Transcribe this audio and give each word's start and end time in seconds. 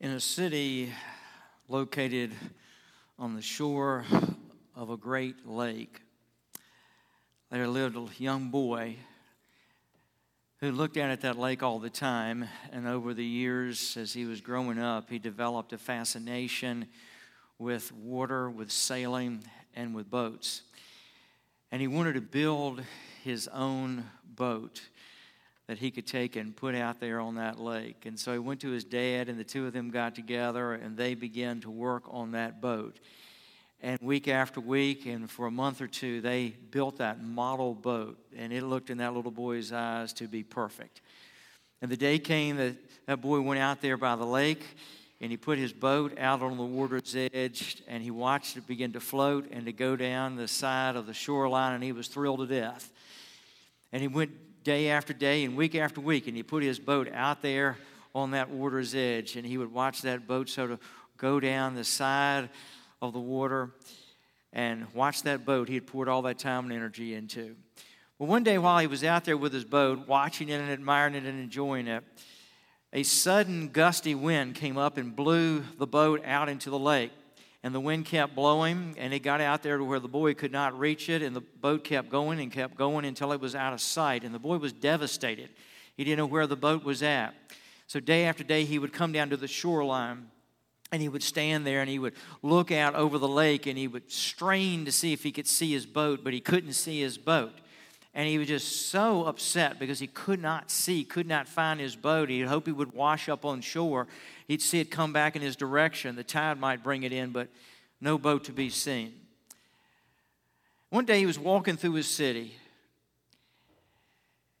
in 0.00 0.12
a 0.12 0.20
city 0.20 0.90
located 1.68 2.32
on 3.18 3.34
the 3.34 3.42
shore 3.42 4.06
of 4.74 4.88
a 4.88 4.96
great 4.96 5.46
lake. 5.46 6.00
There 7.50 7.68
lived 7.68 7.96
a 7.96 8.06
young 8.16 8.48
boy 8.48 8.96
who 10.60 10.72
looked 10.72 10.96
out 10.96 11.10
at 11.10 11.20
that 11.20 11.38
lake 11.38 11.62
all 11.62 11.78
the 11.78 11.90
time, 11.90 12.48
and 12.72 12.86
over 12.86 13.12
the 13.12 13.24
years, 13.24 13.98
as 13.98 14.14
he 14.14 14.24
was 14.24 14.40
growing 14.40 14.78
up, 14.78 15.10
he 15.10 15.18
developed 15.18 15.74
a 15.74 15.78
fascination 15.78 16.86
with 17.58 17.92
water, 17.92 18.48
with 18.48 18.70
sailing, 18.70 19.44
and 19.74 19.94
with 19.94 20.10
boats. 20.10 20.62
And 21.70 21.82
he 21.82 21.88
wanted 21.88 22.14
to 22.14 22.22
build 22.22 22.82
his 23.22 23.48
own 23.48 24.04
boat 24.24 24.80
that 25.70 25.78
he 25.78 25.92
could 25.92 26.04
take 26.04 26.34
and 26.34 26.56
put 26.56 26.74
out 26.74 26.98
there 26.98 27.20
on 27.20 27.36
that 27.36 27.60
lake. 27.60 28.04
And 28.04 28.18
so 28.18 28.32
he 28.32 28.40
went 28.40 28.58
to 28.62 28.70
his 28.70 28.82
dad, 28.82 29.28
and 29.28 29.38
the 29.38 29.44
two 29.44 29.68
of 29.68 29.72
them 29.72 29.90
got 29.90 30.16
together 30.16 30.72
and 30.72 30.96
they 30.96 31.14
began 31.14 31.60
to 31.60 31.70
work 31.70 32.02
on 32.08 32.32
that 32.32 32.60
boat. 32.60 32.98
And 33.80 33.96
week 34.02 34.26
after 34.26 34.60
week, 34.60 35.06
and 35.06 35.30
for 35.30 35.46
a 35.46 35.50
month 35.52 35.80
or 35.80 35.86
two, 35.86 36.20
they 36.22 36.56
built 36.72 36.98
that 36.98 37.22
model 37.22 37.72
boat, 37.72 38.18
and 38.36 38.52
it 38.52 38.64
looked 38.64 38.90
in 38.90 38.98
that 38.98 39.14
little 39.14 39.30
boy's 39.30 39.70
eyes 39.70 40.12
to 40.14 40.26
be 40.26 40.42
perfect. 40.42 41.02
And 41.80 41.88
the 41.88 41.96
day 41.96 42.18
came 42.18 42.56
that 42.56 42.74
that 43.06 43.20
boy 43.20 43.40
went 43.40 43.60
out 43.60 43.80
there 43.80 43.96
by 43.96 44.16
the 44.16 44.26
lake, 44.26 44.64
and 45.20 45.30
he 45.30 45.36
put 45.36 45.56
his 45.56 45.72
boat 45.72 46.18
out 46.18 46.42
on 46.42 46.56
the 46.56 46.64
water's 46.64 47.14
edge, 47.14 47.80
and 47.86 48.02
he 48.02 48.10
watched 48.10 48.56
it 48.56 48.66
begin 48.66 48.92
to 48.94 49.00
float 49.00 49.46
and 49.52 49.66
to 49.66 49.72
go 49.72 49.94
down 49.94 50.34
the 50.34 50.48
side 50.48 50.96
of 50.96 51.06
the 51.06 51.14
shoreline, 51.14 51.74
and 51.74 51.84
he 51.84 51.92
was 51.92 52.08
thrilled 52.08 52.40
to 52.40 52.46
death. 52.46 52.90
And 53.92 54.02
he 54.02 54.08
went 54.08 54.32
day 54.64 54.88
after 54.88 55.12
day 55.12 55.44
and 55.44 55.56
week 55.56 55.74
after 55.74 56.00
week, 56.00 56.26
and 56.26 56.36
he 56.36 56.42
put 56.42 56.62
his 56.62 56.78
boat 56.78 57.08
out 57.12 57.42
there 57.42 57.76
on 58.14 58.32
that 58.32 58.50
water's 58.50 58.94
edge, 58.94 59.36
and 59.36 59.46
he 59.46 59.56
would 59.56 59.72
watch 59.72 60.02
that 60.02 60.26
boat 60.26 60.48
sort 60.48 60.70
of 60.70 60.80
go 61.16 61.40
down 61.40 61.74
the 61.74 61.84
side 61.84 62.48
of 63.00 63.12
the 63.12 63.20
water 63.20 63.70
and 64.52 64.86
watch 64.94 65.22
that 65.22 65.44
boat 65.44 65.68
he 65.68 65.74
had 65.74 65.86
poured 65.86 66.08
all 66.08 66.22
that 66.22 66.38
time 66.38 66.64
and 66.64 66.72
energy 66.72 67.14
into. 67.14 67.54
Well, 68.18 68.28
one 68.28 68.42
day 68.42 68.58
while 68.58 68.78
he 68.78 68.86
was 68.86 69.04
out 69.04 69.24
there 69.24 69.36
with 69.36 69.52
his 69.52 69.64
boat, 69.64 70.06
watching 70.08 70.48
it 70.48 70.60
and 70.60 70.70
admiring 70.70 71.14
it 71.14 71.24
and 71.24 71.38
enjoying 71.40 71.86
it, 71.86 72.04
a 72.92 73.02
sudden 73.02 73.68
gusty 73.68 74.14
wind 74.14 74.56
came 74.56 74.76
up 74.76 74.96
and 74.96 75.14
blew 75.14 75.62
the 75.78 75.86
boat 75.86 76.22
out 76.24 76.48
into 76.48 76.70
the 76.70 76.78
lake 76.78 77.12
and 77.62 77.74
the 77.74 77.80
wind 77.80 78.06
kept 78.06 78.34
blowing, 78.34 78.94
and 78.96 79.12
it 79.12 79.20
got 79.20 79.40
out 79.40 79.62
there 79.62 79.76
to 79.76 79.84
where 79.84 80.00
the 80.00 80.08
boy 80.08 80.32
could 80.34 80.52
not 80.52 80.78
reach 80.78 81.08
it, 81.08 81.22
and 81.22 81.36
the 81.36 81.40
boat 81.40 81.84
kept 81.84 82.08
going 82.08 82.40
and 82.40 82.50
kept 82.50 82.74
going 82.74 83.04
until 83.04 83.32
it 83.32 83.40
was 83.40 83.54
out 83.54 83.72
of 83.72 83.80
sight. 83.80 84.24
And 84.24 84.34
the 84.34 84.38
boy 84.38 84.56
was 84.56 84.72
devastated. 84.72 85.50
He 85.96 86.04
didn't 86.04 86.18
know 86.18 86.26
where 86.26 86.46
the 86.46 86.56
boat 86.56 86.84
was 86.84 87.02
at. 87.02 87.34
So, 87.86 88.00
day 88.00 88.24
after 88.24 88.44
day, 88.44 88.64
he 88.64 88.78
would 88.78 88.92
come 88.92 89.12
down 89.12 89.30
to 89.30 89.36
the 89.36 89.48
shoreline 89.48 90.28
and 90.92 91.02
he 91.02 91.08
would 91.08 91.22
stand 91.22 91.66
there 91.66 91.80
and 91.80 91.90
he 91.90 91.98
would 91.98 92.14
look 92.42 92.72
out 92.72 92.94
over 92.94 93.18
the 93.18 93.28
lake 93.28 93.66
and 93.66 93.78
he 93.78 93.88
would 93.88 94.10
strain 94.10 94.84
to 94.84 94.92
see 94.92 95.12
if 95.12 95.22
he 95.22 95.32
could 95.32 95.46
see 95.46 95.72
his 95.72 95.86
boat, 95.86 96.20
but 96.24 96.32
he 96.32 96.40
couldn't 96.40 96.72
see 96.72 97.00
his 97.00 97.18
boat. 97.18 97.52
And 98.12 98.28
he 98.28 98.38
was 98.38 98.48
just 98.48 98.90
so 98.90 99.24
upset 99.24 99.78
because 99.78 100.00
he 100.00 100.08
could 100.08 100.42
not 100.42 100.70
see, 100.70 101.04
could 101.04 101.28
not 101.28 101.46
find 101.46 101.78
his 101.78 101.94
boat. 101.94 102.28
He'd 102.28 102.48
hope 102.48 102.66
he 102.66 102.72
would 102.72 102.92
wash 102.92 103.28
up 103.28 103.44
on 103.44 103.60
shore 103.60 104.08
He'd 104.50 104.60
see 104.60 104.80
it 104.80 104.90
come 104.90 105.12
back 105.12 105.36
in 105.36 105.42
his 105.42 105.54
direction. 105.54 106.16
The 106.16 106.24
tide 106.24 106.58
might 106.58 106.82
bring 106.82 107.04
it 107.04 107.12
in, 107.12 107.30
but 107.30 107.46
no 108.00 108.18
boat 108.18 108.42
to 108.46 108.52
be 108.52 108.68
seen. 108.68 109.14
One 110.88 111.04
day 111.04 111.20
he 111.20 111.26
was 111.26 111.38
walking 111.38 111.76
through 111.76 111.92
his 111.92 112.08
city 112.08 112.56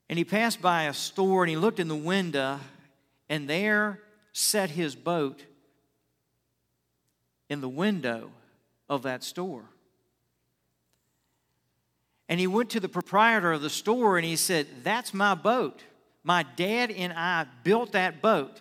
and 0.08 0.16
he 0.16 0.24
passed 0.24 0.62
by 0.62 0.84
a 0.84 0.94
store 0.94 1.42
and 1.42 1.50
he 1.50 1.56
looked 1.56 1.80
in 1.80 1.88
the 1.88 1.96
window 1.96 2.60
and 3.28 3.50
there 3.50 3.98
sat 4.32 4.70
his 4.70 4.94
boat 4.94 5.42
in 7.48 7.60
the 7.60 7.68
window 7.68 8.30
of 8.88 9.02
that 9.02 9.24
store. 9.24 9.64
And 12.30 12.38
he 12.38 12.46
went 12.46 12.70
to 12.70 12.80
the 12.80 12.88
proprietor 12.88 13.50
of 13.50 13.60
the 13.60 13.68
store 13.68 14.16
and 14.16 14.24
he 14.24 14.36
said, 14.36 14.68
That's 14.84 15.12
my 15.12 15.34
boat. 15.34 15.82
My 16.22 16.44
dad 16.54 16.92
and 16.92 17.12
I 17.12 17.44
built 17.64 17.92
that 17.92 18.22
boat. 18.22 18.60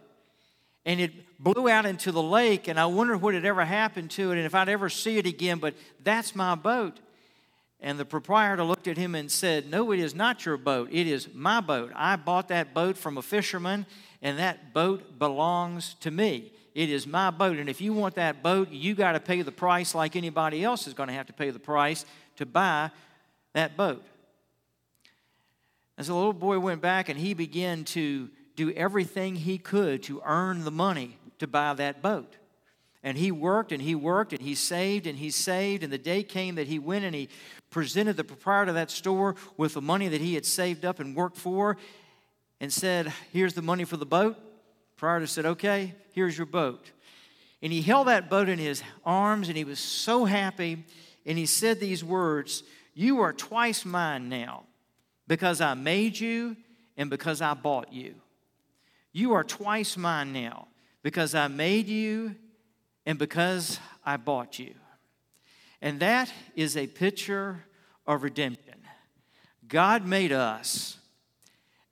And 0.86 1.00
it 1.00 1.12
blew 1.38 1.70
out 1.70 1.86
into 1.86 2.12
the 2.12 2.22
lake 2.22 2.68
and 2.68 2.78
i 2.78 2.86
wondered 2.86 3.22
what 3.22 3.34
had 3.34 3.46
ever 3.46 3.64
happened 3.64 4.12
to 4.12 4.32
it 4.32 4.36
and 4.36 4.46
if 4.46 4.54
i'd 4.54 4.68
ever 4.68 4.90
see 4.90 5.18
it 5.18 5.26
again 5.26 5.58
but 5.58 5.74
that's 6.04 6.36
my 6.36 6.56
boat. 6.56 7.00
And 7.80 7.98
the 7.98 8.04
proprietor 8.04 8.64
looked 8.66 8.90
at 8.90 8.98
him 8.98 9.16
and 9.16 9.32
said 9.32 9.70
no 9.70 9.92
it 9.92 10.00
is 10.00 10.16
not 10.16 10.46
your 10.46 10.58
boat. 10.58 10.90
It 10.92 11.06
is 11.06 11.30
my 11.34 11.62
boat. 11.62 11.92
I 11.96 12.16
bought 12.16 12.48
that 12.48 12.74
boat 12.74 12.98
from 12.98 13.18
a 13.18 13.22
fisherman 13.22 13.86
and 14.22 14.40
that 14.40 14.74
boat 14.74 15.20
belongs 15.20 15.96
to 16.02 16.12
me. 16.12 16.52
It 16.74 16.90
is 16.90 17.08
my 17.08 17.30
boat. 17.30 17.58
And 17.58 17.70
if 17.70 17.80
you 17.80 17.94
want 17.94 18.16
that 18.16 18.42
boat 18.42 18.72
you 18.72 18.96
got 18.96 19.12
to 19.12 19.20
pay 19.20 19.44
the 19.44 19.52
price 19.52 19.94
like 19.94 20.16
anybody 20.16 20.64
else 20.64 20.88
is 20.88 20.96
going 20.96 21.08
to 21.08 21.14
have 21.14 21.28
to 21.28 21.34
pay 21.34 21.52
the 21.52 21.60
price 21.60 22.04
to 22.38 22.48
buy 22.48 22.90
that 23.54 23.76
boat 23.76 24.04
as 26.00 26.08
the 26.08 26.16
little 26.16 26.34
boy 26.34 26.58
went 26.58 26.82
back 26.82 27.10
and 27.10 27.20
he 27.20 27.34
began 27.34 27.84
to 27.84 28.30
do 28.56 28.72
everything 28.72 29.36
he 29.36 29.58
could 29.58 30.02
to 30.02 30.22
earn 30.26 30.64
the 30.64 30.72
money 30.72 31.18
to 31.40 31.46
buy 31.46 31.74
that 31.74 32.02
boat. 32.02 32.38
And 33.04 33.18
he 33.18 33.32
worked 33.34 33.74
and 33.74 33.82
he 33.82 33.96
worked 33.96 34.32
and 34.32 34.42
he 34.42 34.56
saved 34.56 35.08
and 35.08 35.20
he 35.20 35.30
saved. 35.30 35.84
And 35.84 35.92
the 35.92 35.98
day 35.98 36.24
came 36.24 36.56
that 36.56 36.68
he 36.68 36.80
went 36.80 37.04
and 37.04 37.14
he 37.14 37.28
presented 37.70 38.16
the 38.16 38.24
proprietor 38.24 38.70
of 38.70 38.76
that 38.76 38.92
store 38.92 39.36
with 39.58 39.74
the 39.74 39.82
money 39.82 40.08
that 40.08 40.22
he 40.22 40.36
had 40.36 40.46
saved 40.46 40.86
up 40.86 41.02
and 41.02 41.16
worked 41.16 41.38
for 41.38 41.76
and 42.62 42.72
said, 42.72 43.12
Here's 43.34 43.54
the 43.54 43.62
money 43.62 43.84
for 43.84 43.98
the 43.98 44.06
boat. 44.06 44.36
The 44.38 44.96
proprietor 44.98 45.28
said, 45.28 45.46
Okay, 45.46 45.96
here's 46.14 46.38
your 46.38 46.48
boat. 46.48 46.92
And 47.62 47.74
he 47.74 47.82
held 47.82 48.08
that 48.08 48.30
boat 48.30 48.48
in 48.48 48.58
his 48.58 48.84
arms 49.06 49.50
and 49.50 49.58
he 49.58 49.66
was 49.66 49.80
so 49.80 50.24
happy. 50.24 50.86
And 51.26 51.38
he 51.38 51.46
said 51.46 51.82
these 51.82 52.06
words 52.06 52.64
You 53.00 53.22
are 53.22 53.32
twice 53.32 53.86
mine 53.86 54.28
now 54.28 54.64
because 55.26 55.62
I 55.62 55.74
made 55.74 56.20
you 56.20 56.58
and 56.98 57.10
because 57.10 57.42
I 57.42 57.54
bought 57.54 57.94
you. 57.94 58.16
You 59.14 59.32
are 59.32 59.44
twice 59.46 59.96
mine 59.96 60.34
now 60.34 60.68
because 61.02 61.34
I 61.34 61.48
made 61.48 61.88
you 61.88 62.36
and 63.06 63.18
because 63.18 63.80
I 64.06 64.18
bought 64.18 64.60
you. 64.60 64.74
And 65.82 66.02
that 66.02 66.30
is 66.58 66.76
a 66.76 66.88
picture 66.88 67.64
of 68.06 68.22
redemption. 68.22 68.76
God 69.66 70.06
made 70.06 70.34
us, 70.34 70.98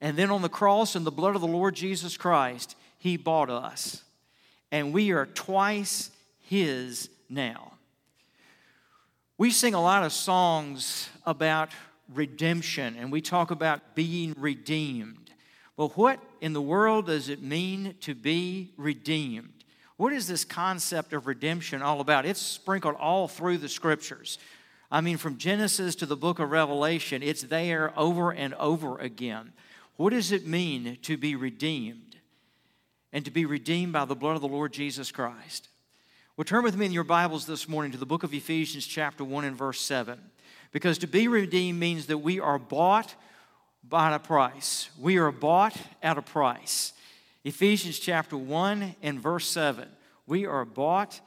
and 0.02 0.14
then 0.14 0.30
on 0.30 0.42
the 0.42 0.50
cross 0.50 0.94
and 0.94 1.06
the 1.06 1.10
blood 1.10 1.34
of 1.34 1.40
the 1.40 1.46
Lord 1.46 1.74
Jesus 1.74 2.18
Christ, 2.18 2.76
He 2.98 3.16
bought 3.16 3.48
us. 3.48 4.02
And 4.70 4.92
we 4.92 5.12
are 5.12 5.24
twice 5.24 6.10
His 6.38 7.08
now. 7.30 7.77
We 9.38 9.52
sing 9.52 9.74
a 9.74 9.80
lot 9.80 10.02
of 10.02 10.12
songs 10.12 11.08
about 11.24 11.70
redemption, 12.12 12.96
and 12.98 13.12
we 13.12 13.20
talk 13.20 13.52
about 13.52 13.94
being 13.94 14.34
redeemed. 14.36 15.30
Well, 15.76 15.92
what 15.94 16.18
in 16.40 16.54
the 16.54 16.60
world 16.60 17.06
does 17.06 17.28
it 17.28 17.40
mean 17.40 17.94
to 18.00 18.16
be 18.16 18.72
redeemed? 18.76 19.52
What 19.96 20.12
is 20.12 20.26
this 20.26 20.44
concept 20.44 21.12
of 21.12 21.28
redemption 21.28 21.82
all 21.82 22.00
about? 22.00 22.26
It's 22.26 22.42
sprinkled 22.42 22.96
all 22.96 23.28
through 23.28 23.58
the 23.58 23.68
scriptures. 23.68 24.38
I 24.90 25.00
mean, 25.02 25.18
from 25.18 25.38
Genesis 25.38 25.94
to 25.96 26.06
the 26.06 26.16
book 26.16 26.40
of 26.40 26.50
Revelation, 26.50 27.22
it's 27.22 27.42
there 27.42 27.92
over 27.96 28.32
and 28.32 28.54
over 28.54 28.98
again. 28.98 29.52
What 29.94 30.10
does 30.10 30.32
it 30.32 30.48
mean 30.48 30.98
to 31.02 31.16
be 31.16 31.36
redeemed? 31.36 32.16
And 33.12 33.24
to 33.24 33.30
be 33.30 33.44
redeemed 33.44 33.92
by 33.92 34.04
the 34.04 34.16
blood 34.16 34.34
of 34.34 34.42
the 34.42 34.48
Lord 34.48 34.72
Jesus 34.72 35.12
Christ. 35.12 35.68
Well, 36.38 36.44
turn 36.44 36.62
with 36.62 36.76
me 36.76 36.86
in 36.86 36.92
your 36.92 37.02
Bibles 37.02 37.46
this 37.46 37.68
morning 37.68 37.90
to 37.90 37.98
the 37.98 38.06
book 38.06 38.22
of 38.22 38.32
Ephesians, 38.32 38.86
chapter 38.86 39.24
1 39.24 39.44
and 39.44 39.56
verse 39.56 39.80
7. 39.80 40.20
Because 40.70 40.96
to 40.98 41.08
be 41.08 41.26
redeemed 41.26 41.80
means 41.80 42.06
that 42.06 42.18
we 42.18 42.38
are 42.38 42.60
bought 42.60 43.16
by 43.82 44.14
a 44.14 44.20
price. 44.20 44.88
We 44.96 45.18
are 45.18 45.32
bought 45.32 45.76
at 46.00 46.16
a 46.16 46.22
price. 46.22 46.92
Ephesians 47.42 47.98
chapter 47.98 48.36
1 48.36 48.94
and 49.02 49.20
verse 49.20 49.48
7. 49.48 49.88
We 50.28 50.46
are 50.46 50.64
bought 50.64 51.20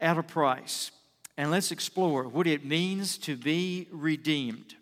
at 0.00 0.16
a 0.16 0.22
price. 0.22 0.92
And 1.36 1.50
let's 1.50 1.72
explore 1.72 2.28
what 2.28 2.46
it 2.46 2.64
means 2.64 3.18
to 3.18 3.36
be 3.36 3.88
redeemed. 3.90 4.76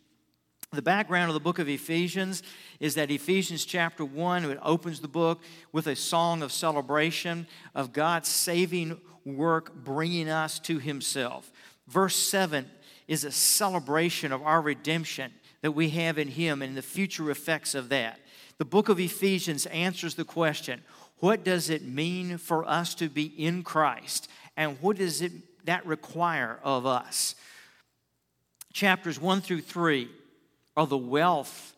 The 0.72 0.82
background 0.82 1.28
of 1.30 1.34
the 1.34 1.40
book 1.40 1.58
of 1.58 1.68
Ephesians 1.68 2.44
is 2.78 2.94
that 2.94 3.10
Ephesians 3.10 3.64
chapter 3.64 4.04
1, 4.04 4.44
it 4.44 4.58
opens 4.62 5.00
the 5.00 5.08
book 5.08 5.42
with 5.72 5.88
a 5.88 5.96
song 5.96 6.42
of 6.42 6.52
celebration 6.52 7.48
of 7.74 7.92
God's 7.92 8.28
saving 8.28 9.00
work 9.24 9.74
bringing 9.74 10.28
us 10.28 10.60
to 10.60 10.78
Himself. 10.78 11.50
Verse 11.88 12.14
7 12.14 12.70
is 13.08 13.24
a 13.24 13.32
celebration 13.32 14.30
of 14.30 14.42
our 14.42 14.62
redemption 14.62 15.32
that 15.62 15.72
we 15.72 15.90
have 15.90 16.18
in 16.18 16.28
Him 16.28 16.62
and 16.62 16.76
the 16.76 16.82
future 16.82 17.32
effects 17.32 17.74
of 17.74 17.88
that. 17.88 18.20
The 18.58 18.64
book 18.64 18.88
of 18.88 19.00
Ephesians 19.00 19.66
answers 19.66 20.14
the 20.14 20.24
question 20.24 20.82
what 21.16 21.42
does 21.42 21.68
it 21.68 21.82
mean 21.82 22.38
for 22.38 22.66
us 22.66 22.94
to 22.94 23.08
be 23.08 23.24
in 23.24 23.64
Christ? 23.64 24.28
And 24.56 24.78
what 24.80 24.98
does 24.98 25.20
it, 25.20 25.32
that 25.66 25.84
require 25.84 26.60
of 26.62 26.86
us? 26.86 27.34
Chapters 28.72 29.20
1 29.20 29.40
through 29.40 29.62
3 29.62 30.08
are 30.76 30.86
the 30.86 30.96
wealth 30.96 31.74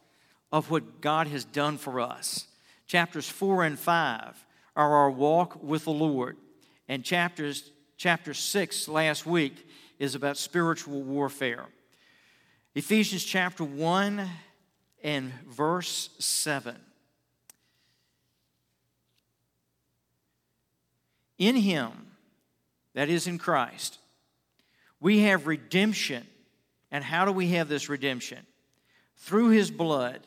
of 0.50 0.70
what 0.70 1.00
God 1.00 1.26
has 1.28 1.44
done 1.44 1.78
for 1.78 2.00
us. 2.00 2.46
Chapters 2.86 3.28
4 3.28 3.64
and 3.64 3.78
5 3.78 4.44
are 4.76 4.94
our 4.94 5.10
walk 5.10 5.62
with 5.62 5.84
the 5.84 5.92
Lord. 5.92 6.36
And 6.88 7.04
chapters, 7.04 7.70
chapter 7.96 8.34
6 8.34 8.88
last 8.88 9.24
week 9.26 9.66
is 9.98 10.14
about 10.14 10.36
spiritual 10.36 11.02
warfare. 11.02 11.66
Ephesians 12.74 13.24
chapter 13.24 13.64
1 13.64 14.28
and 15.02 15.32
verse 15.48 16.10
7. 16.18 16.76
In 21.38 21.56
Him, 21.56 21.92
that 22.94 23.08
is 23.08 23.26
in 23.26 23.38
Christ, 23.38 23.98
we 25.00 25.20
have 25.20 25.46
redemption. 25.46 26.26
And 26.90 27.02
how 27.02 27.24
do 27.24 27.32
we 27.32 27.48
have 27.48 27.68
this 27.68 27.88
redemption? 27.88 28.38
Through 29.16 29.50
His 29.50 29.70
blood, 29.70 30.20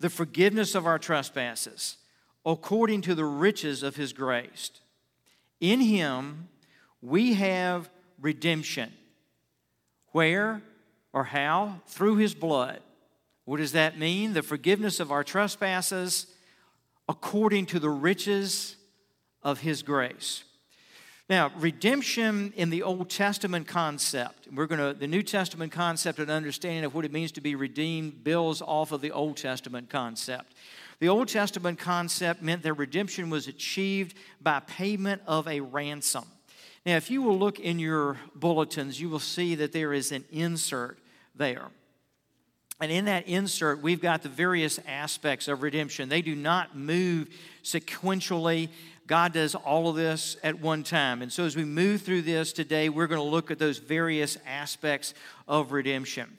the 0.00 0.10
forgiveness 0.10 0.74
of 0.74 0.86
our 0.86 0.98
trespasses, 0.98 1.98
according 2.44 3.02
to 3.02 3.14
the 3.14 3.24
riches 3.24 3.82
of 3.82 3.96
His 3.96 4.12
grace. 4.12 4.70
In 5.60 5.80
Him, 5.80 6.48
we 7.00 7.34
have 7.34 7.90
redemption. 8.20 8.92
Where 10.08 10.62
or 11.12 11.24
how? 11.24 11.80
Through 11.86 12.16
His 12.16 12.34
blood. 12.34 12.80
What 13.44 13.58
does 13.58 13.72
that 13.72 13.98
mean? 13.98 14.32
The 14.32 14.42
forgiveness 14.42 15.00
of 15.00 15.10
our 15.10 15.24
trespasses 15.24 16.26
according 17.08 17.66
to 17.66 17.78
the 17.78 17.90
riches 17.90 18.76
of 19.42 19.60
His 19.60 19.82
grace. 19.82 20.44
Now, 21.30 21.52
redemption 21.56 22.52
in 22.56 22.70
the 22.70 22.82
Old 22.82 23.08
Testament 23.08 23.66
concept, 23.66 24.48
we're 24.52 24.66
going 24.66 24.80
to, 24.80 24.98
the 24.98 25.06
New 25.06 25.22
Testament 25.22 25.72
concept 25.72 26.18
and 26.18 26.30
understanding 26.30 26.84
of 26.84 26.94
what 26.94 27.04
it 27.04 27.12
means 27.12 27.32
to 27.32 27.40
be 27.40 27.54
redeemed 27.54 28.24
builds 28.24 28.60
off 28.60 28.92
of 28.92 29.00
the 29.00 29.12
Old 29.12 29.36
Testament 29.36 29.88
concept. 29.88 30.52
The 30.98 31.08
Old 31.08 31.28
Testament 31.28 31.78
concept 31.78 32.42
meant 32.42 32.62
that 32.62 32.74
redemption 32.74 33.30
was 33.30 33.48
achieved 33.48 34.16
by 34.40 34.60
payment 34.60 35.22
of 35.26 35.48
a 35.48 35.60
ransom. 35.60 36.24
Now, 36.84 36.96
if 36.96 37.10
you 37.10 37.22
will 37.22 37.38
look 37.38 37.60
in 37.60 37.78
your 37.78 38.18
bulletins, 38.34 39.00
you 39.00 39.08
will 39.08 39.20
see 39.20 39.54
that 39.54 39.72
there 39.72 39.92
is 39.92 40.10
an 40.10 40.24
insert 40.30 40.98
there. 41.34 41.68
And 42.80 42.90
in 42.90 43.04
that 43.04 43.28
insert, 43.28 43.80
we've 43.80 44.02
got 44.02 44.22
the 44.22 44.28
various 44.28 44.80
aspects 44.88 45.46
of 45.46 45.62
redemption. 45.62 46.08
They 46.08 46.22
do 46.22 46.34
not 46.34 46.76
move 46.76 47.28
sequentially. 47.62 48.70
God 49.06 49.32
does 49.32 49.54
all 49.54 49.88
of 49.88 49.96
this 49.96 50.36
at 50.42 50.60
one 50.60 50.84
time. 50.84 51.22
And 51.22 51.32
so, 51.32 51.44
as 51.44 51.56
we 51.56 51.64
move 51.64 52.02
through 52.02 52.22
this 52.22 52.52
today, 52.52 52.88
we're 52.88 53.08
going 53.08 53.20
to 53.20 53.26
look 53.26 53.50
at 53.50 53.58
those 53.58 53.78
various 53.78 54.38
aspects 54.46 55.12
of 55.48 55.72
redemption. 55.72 56.38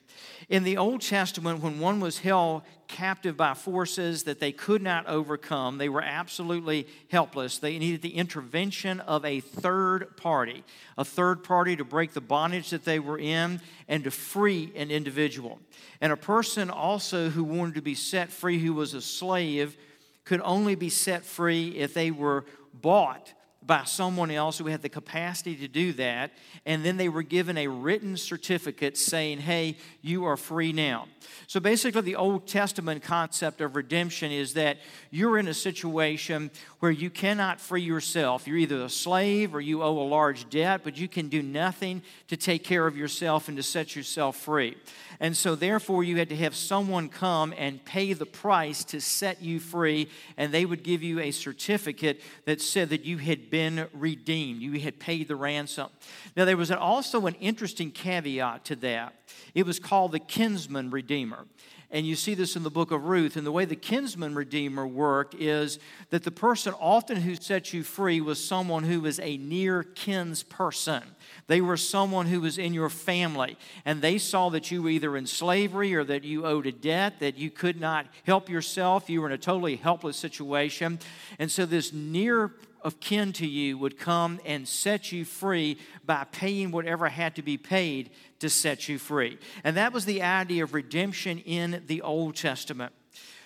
In 0.50 0.64
the 0.64 0.78
Old 0.78 1.02
Testament, 1.02 1.62
when 1.62 1.80
one 1.80 2.00
was 2.00 2.20
held 2.20 2.64
captive 2.88 3.36
by 3.36 3.54
forces 3.54 4.24
that 4.24 4.40
they 4.40 4.52
could 4.52 4.82
not 4.82 5.08
overcome, 5.08 5.78
they 5.78 5.90
were 5.90 6.02
absolutely 6.02 6.88
helpless. 7.10 7.58
They 7.58 7.80
needed 7.80 8.02
the 8.02 8.16
intervention 8.16 9.00
of 9.02 9.26
a 9.26 9.40
third 9.40 10.16
party, 10.18 10.64
a 10.98 11.06
third 11.06 11.44
party 11.44 11.76
to 11.76 11.84
break 11.84 12.14
the 12.14 12.22
bondage 12.22 12.70
that 12.70 12.86
they 12.86 13.00
were 13.00 13.18
in 13.18 13.62
and 13.88 14.04
to 14.04 14.12
free 14.12 14.72
an 14.76 14.92
individual. 14.92 15.60
And 16.02 16.12
a 16.12 16.18
person 16.18 16.70
also 16.70 17.30
who 17.30 17.44
wanted 17.44 17.76
to 17.76 17.82
be 17.82 17.96
set 17.96 18.30
free, 18.30 18.60
who 18.60 18.74
was 18.74 18.94
a 18.94 19.02
slave, 19.02 19.78
could 20.26 20.42
only 20.44 20.76
be 20.76 20.90
set 20.90 21.26
free 21.26 21.70
if 21.70 21.94
they 21.94 22.12
were 22.12 22.46
bought 22.74 23.34
by 23.66 23.84
someone 23.86 24.32
else 24.32 24.58
who 24.58 24.68
had 24.68 24.82
the 24.82 24.90
capacity 24.90 25.56
to 25.56 25.68
do 25.68 25.94
that, 25.94 26.32
and 26.66 26.84
then 26.84 26.98
they 26.98 27.10
were 27.10 27.24
given 27.24 27.58
a 27.58 27.68
written 27.68 28.18
certificate 28.18 28.98
saying, 28.98 29.40
Hey, 29.40 29.78
you 30.02 30.26
are 30.26 30.38
free 30.38 30.74
now. 30.74 31.08
So 31.48 31.60
basically, 31.60 32.02
the 32.02 32.16
Old 32.16 32.48
Testament 32.48 33.04
concept 33.04 33.62
of 33.62 33.76
redemption 33.76 34.32
is 34.32 34.54
that 34.54 34.78
you're 35.12 35.38
in 35.38 35.48
a 35.48 35.54
situation 35.54 36.52
where 36.80 36.92
you 36.92 37.10
cannot 37.10 37.60
free 37.60 37.82
yourself. 37.82 38.48
You're 38.48 38.58
either 38.58 38.82
a 38.82 38.90
slave 38.90 39.56
or 39.56 39.62
you 39.62 39.84
owe 39.84 39.98
a 39.98 40.04
large 40.08 40.50
debt, 40.50 40.82
but 40.84 40.98
you 40.98 41.08
can 41.08 41.30
do 41.30 41.42
nothing 41.42 42.02
to 42.28 42.38
take 42.38 42.64
care 42.64 42.88
of 42.88 42.98
yourself 42.98 43.48
and 43.48 43.58
to 43.58 43.64
set 43.64 43.96
yourself 43.96 44.38
free. 44.38 44.76
And 45.20 45.38
so, 45.38 45.56
therefore, 45.56 46.04
you 46.04 46.18
had 46.18 46.30
to 46.30 46.36
have 46.36 46.56
someone 46.56 47.08
come 47.08 47.54
and 47.58 47.84
pay 47.86 48.14
the 48.14 48.26
price 48.26 48.84
to 48.86 49.00
set 49.00 49.42
you 49.42 49.60
free, 49.60 50.10
and 50.38 50.52
they 50.52 50.66
would 50.66 50.84
give 50.84 51.04
you 51.04 51.20
a 51.20 51.32
certificate 51.32 52.22
that 52.46 52.62
said 52.62 52.90
that 52.90 53.06
you 53.06 53.18
had 53.18 53.50
been 53.54 53.88
redeemed, 53.94 54.64
you 54.64 54.80
had 54.80 55.00
paid 55.00 55.28
the 55.28 55.36
ransom. 55.36 55.88
Now, 56.36 56.44
there 56.44 56.58
was 56.58 56.72
also 56.72 57.28
an 57.28 57.36
interesting 57.36 57.92
caveat 57.92 58.66
to 58.66 58.76
that. 58.78 59.14
It 59.54 59.68
was 59.68 59.78
called 59.78 60.12
the 60.12 60.18
kinsman 60.18 60.90
redeemer. 60.90 61.46
And 61.92 62.08
you 62.08 62.16
see 62.16 62.34
this 62.34 62.56
in 62.56 62.64
the 62.64 62.72
book 62.72 62.90
of 62.90 63.06
Ruth. 63.06 63.36
And 63.36 63.46
the 63.46 63.52
way 63.52 63.66
the 63.66 63.76
kinsman 63.76 64.34
redeemer 64.34 64.88
worked 64.88 65.36
is 65.36 65.78
that 66.10 66.24
the 66.24 66.32
person 66.32 66.74
often 66.80 67.18
who 67.18 67.36
set 67.36 67.72
you 67.74 67.84
free 67.84 68.22
was 68.22 68.44
someone 68.44 68.86
who 68.86 69.02
was 69.02 69.20
a 69.20 69.38
near 69.38 69.84
kins 69.84 70.42
person. 70.42 71.04
They 71.46 71.62
were 71.62 71.78
someone 71.78 72.26
who 72.26 72.42
was 72.42 72.58
in 72.58 72.74
your 72.74 72.90
family, 72.90 73.56
and 73.86 74.02
they 74.02 74.18
saw 74.18 74.50
that 74.50 74.72
you 74.72 74.82
were 74.82 74.90
either 74.90 75.16
in 75.16 75.28
slavery 75.28 75.94
or 75.94 76.04
that 76.06 76.24
you 76.24 76.48
owed 76.48 76.66
a 76.66 76.72
debt, 76.72 77.20
that 77.20 77.38
you 77.38 77.52
could 77.52 77.80
not 77.80 78.08
help 78.24 78.50
yourself, 78.50 79.12
you 79.12 79.22
were 79.22 79.28
in 79.28 79.34
a 79.34 79.38
totally 79.38 79.76
helpless 79.76 80.18
situation. 80.18 80.98
And 81.38 81.52
so, 81.52 81.68
this 81.68 81.94
near 81.94 82.52
of 82.84 83.00
kin 83.00 83.34
to 83.34 83.48
you 83.48 83.78
would 83.78 83.98
come 83.98 84.40
and 84.46 84.68
set 84.68 85.12
you 85.12 85.26
free 85.26 85.78
by 86.06 86.26
paying 86.26 86.72
whatever 86.72 87.08
had 87.08 87.36
to 87.36 87.42
be 87.42 87.58
paid 87.58 88.12
to 88.40 88.50
set 88.50 88.90
you 88.90 89.00
free. 89.00 89.38
And 89.64 89.78
that 89.78 89.94
was 89.94 90.06
the 90.06 90.22
idea 90.22 90.64
of 90.64 90.74
redemption 90.74 91.40
in 91.40 91.84
the 91.88 92.02
Old 92.02 92.36
Testament. 92.36 92.94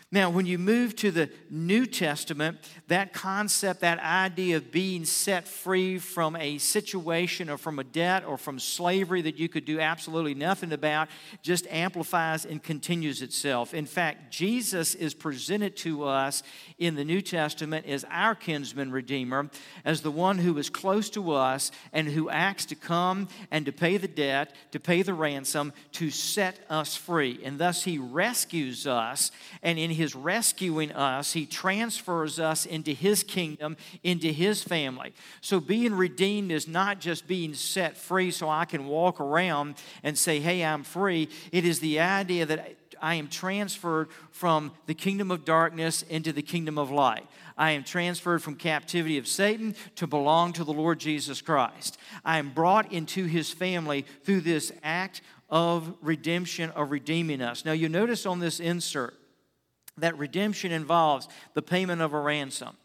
Now, 0.10 0.30
when 0.30 0.46
you 0.46 0.58
move 0.58 0.96
to 0.98 1.12
the 1.12 1.30
New 1.50 1.86
Testament, 1.86 2.60
that 2.88 3.12
concept, 3.12 3.82
that 3.82 4.00
idea 4.00 4.56
of 4.56 4.72
being 4.72 5.04
set 5.04 5.46
free 5.46 6.00
from 6.00 6.38
a 6.38 6.60
situation 6.60 7.50
or 7.50 7.58
from 7.58 7.78
a 7.78 7.84
debt 7.84 8.24
or 8.24 8.38
from 8.38 8.58
slavery 8.58 9.22
that 9.24 9.38
you 9.38 9.50
could 9.50 9.66
do 9.66 9.82
absolutely 9.82 10.34
nothing 10.34 10.72
about, 10.72 11.10
just 11.42 11.68
amplifies 11.68 12.46
and 12.46 12.64
continues 12.64 13.22
itself. 13.22 13.74
In 13.74 13.86
fact, 13.86 14.32
Jesus 14.32 14.96
is 14.96 15.14
presented 15.14 15.76
to 15.78 16.06
us 16.06 16.42
in 16.78 16.96
the 16.96 17.04
New 17.04 17.20
Testament 17.20 17.86
as 17.86 18.06
our 18.10 18.34
kinsman 18.34 18.94
redeemer, 18.94 19.50
as 19.84 20.04
the 20.04 20.12
one 20.12 20.38
who 20.38 20.58
is 20.58 20.70
close 20.70 21.10
to 21.10 21.34
us 21.34 21.70
and 21.92 22.08
who 22.08 22.30
acts 22.30 22.66
to 22.68 22.76
come 22.76 23.28
and 23.52 23.66
to 23.66 23.74
pay 23.74 23.98
the 23.98 24.08
debt, 24.08 24.56
to 24.72 24.80
pay 24.80 25.02
the 25.02 25.14
ransom, 25.14 25.74
to 25.92 26.10
set 26.10 26.62
us 26.70 26.96
free. 26.96 27.42
And 27.44 27.60
thus, 27.60 27.84
he 27.84 27.98
rescues 27.98 28.88
us, 28.88 29.32
and 29.62 29.78
in 29.78 29.97
his 29.98 30.16
rescuing 30.16 30.94
us, 30.94 31.34
He 31.34 31.46
transfers 31.46 32.40
us 32.40 32.66
into 32.66 32.92
His 32.92 33.24
kingdom, 33.24 33.76
into 34.04 34.32
His 34.32 34.64
family. 34.64 35.14
So 35.42 35.60
being 35.60 35.94
redeemed 35.94 36.52
is 36.52 36.68
not 36.68 37.02
just 37.02 37.28
being 37.28 37.54
set 37.54 37.98
free 37.98 38.32
so 38.32 38.50
I 38.50 38.64
can 38.64 38.88
walk 38.88 39.20
around 39.20 39.76
and 40.04 40.18
say, 40.18 40.40
hey, 40.40 40.64
I'm 40.64 40.84
free. 40.84 41.28
It 41.52 41.66
is 41.66 41.82
the 41.82 42.00
idea 42.00 42.46
that 42.46 42.76
I 43.02 43.16
am 43.16 43.28
transferred 43.28 44.10
from 44.32 44.72
the 44.86 44.94
kingdom 44.94 45.32
of 45.32 45.46
darkness 45.46 46.02
into 46.04 46.32
the 46.32 46.42
kingdom 46.42 46.78
of 46.78 46.92
light. 46.92 47.28
I 47.58 47.72
am 47.72 47.84
transferred 47.84 48.44
from 48.44 48.56
captivity 48.56 49.18
of 49.18 49.28
Satan 49.28 49.76
to 49.96 50.08
belong 50.08 50.54
to 50.54 50.64
the 50.64 50.74
Lord 50.74 51.00
Jesus 51.00 51.42
Christ. 51.42 51.98
I 52.24 52.38
am 52.38 52.52
brought 52.52 52.92
into 52.92 53.26
his 53.26 53.52
family 53.52 54.06
through 54.24 54.42
this 54.42 54.72
act 54.84 55.22
of 55.50 55.94
redemption, 56.02 56.70
of 56.72 56.92
redeeming 56.92 57.42
us. 57.42 57.66
Now, 57.66 57.72
you 57.72 57.90
notice 57.90 58.26
on 58.26 58.40
this 58.40 58.60
insert, 58.60 59.16
that 59.98 60.18
redemption 60.18 60.72
involves 60.72 61.28
the 61.54 61.62
payment 61.62 62.02
of 62.02 62.14
a 62.14 62.20
ransom, 62.20 62.76